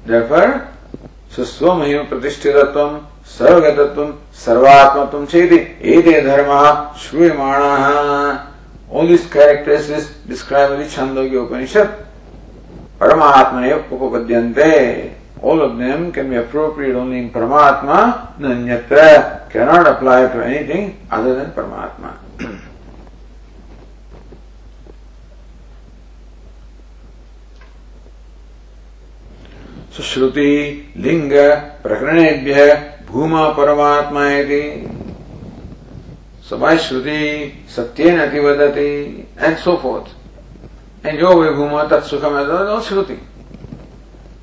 [0.06, 0.68] Therefore,
[1.32, 8.51] Suswamahima Pratishthitattvam Sarvagatatvam Sarvatmatvam Cheti Ete Dharma Shruyamana
[8.92, 12.06] All these characteristics described in the Chandogya Upanishad
[13.00, 20.46] Paramatmane Upapadyante all of them can be appropriate only in Paramatma, Nanyatra cannot apply to
[20.46, 22.20] anything other than Paramatma.
[30.96, 35.01] Linga, Prakranebhya, Bhuma Paramatma iti.
[36.52, 40.12] So by Shruti, Satyena Ativadati, and so forth.
[41.02, 43.18] And Yoga Bhuma Tat Sukham, all Shruti.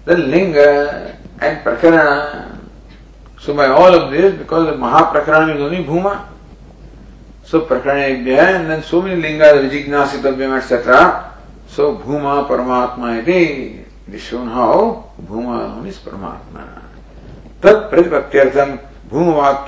[0.07, 2.61] Then Linga and Prakarana.
[3.39, 6.27] So by all of this, because the Mahaprakarana is only Bhuma,
[7.45, 11.35] so Prakarana and then so many Lingas, Vijignasitavyam, etc.
[11.67, 13.85] So Bhuma Paramatma iti.
[14.09, 16.85] It is shown how Bhuma is Paramatma.
[17.61, 18.81] Tat Pratipaktyartham
[19.11, 19.67] Bhuma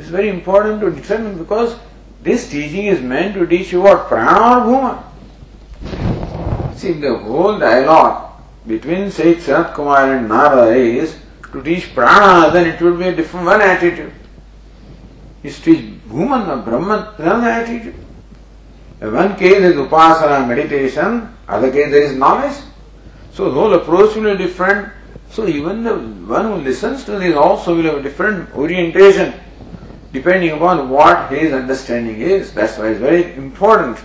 [0.00, 1.76] Is very important to determine because
[2.22, 4.08] this teaching is meant to teach you what?
[4.08, 5.02] Prana or Bhuma?
[6.74, 8.32] See, the whole dialogue
[8.66, 11.18] between Sayyid Sanat Kumar and Narada is
[11.52, 14.14] to teach prana, then it would be a different one attitude.
[15.42, 17.94] Is to teach Bhuman or Brahman, another attitude.
[19.02, 22.56] In one case is upasana, meditation, other case there is knowledge.
[23.34, 24.88] So the whole approach will be different.
[25.30, 29.34] So even the one who listens to this also will have a different orientation
[30.12, 32.52] depending upon what his understanding is.
[32.52, 33.98] That's why it's very important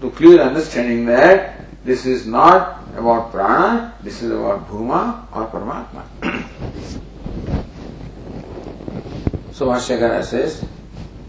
[0.00, 6.04] to clear understanding that this is not about prana, this is about bhuma or paramatma.
[9.52, 10.64] so Bhashyakara says,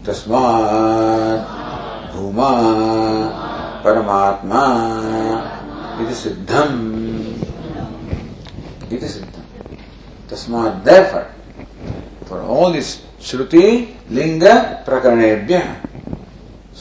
[0.02, 1.46] Tasmat
[2.10, 4.62] bhuma paramatma
[6.02, 6.72] iti siddham
[8.90, 9.44] iti siddham.
[10.28, 11.26] Tasmat therefore,
[12.26, 13.38] for all this So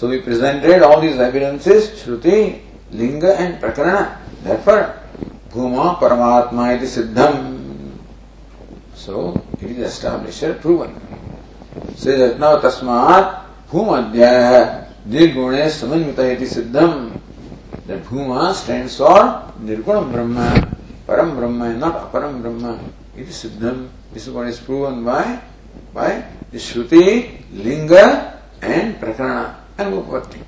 [0.10, 2.60] we presented all these evidences, Shruti,
[2.92, 4.18] Linga and Prakarana.
[4.42, 4.98] Therefore,
[5.52, 7.62] Bhuma Paramatma iti Siddham.
[8.96, 11.00] So, it is established and proven.
[11.94, 17.22] Says that now Tasmat Bhumadhyaya Nirgune Samanyuta iti Siddham.
[17.86, 22.80] That Bhuma stands for Nirguna Brahma, Param Brahma, not Aparam Brahma.
[23.16, 23.90] It is Siddham.
[24.12, 25.40] This is what is proven by
[25.94, 30.40] by the Shruti, Linga and Prakarana and Upapatti.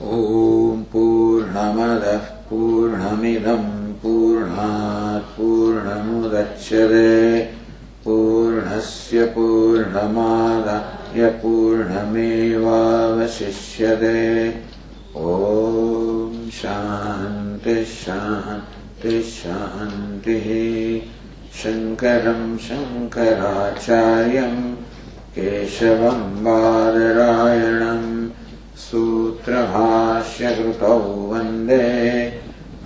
[0.00, 3.64] ॐ पूर्णमदः पूर्णमिदं
[4.02, 7.10] पूर्णात् पूर्णमुदच्यते
[8.04, 12.08] पूर्णस्य पूर्णमादाय पूर्णमेवावशिष्यते
[15.16, 20.48] ॐ शान्तिः शान्तिः शान्तिः
[21.62, 24.54] शङ्करं शङ्कराचार्यं
[25.34, 28.08] केशवं बादरायणम्
[28.76, 29.66] सूत्रभाष्यकृतौ
[31.32, 31.84] वन्दे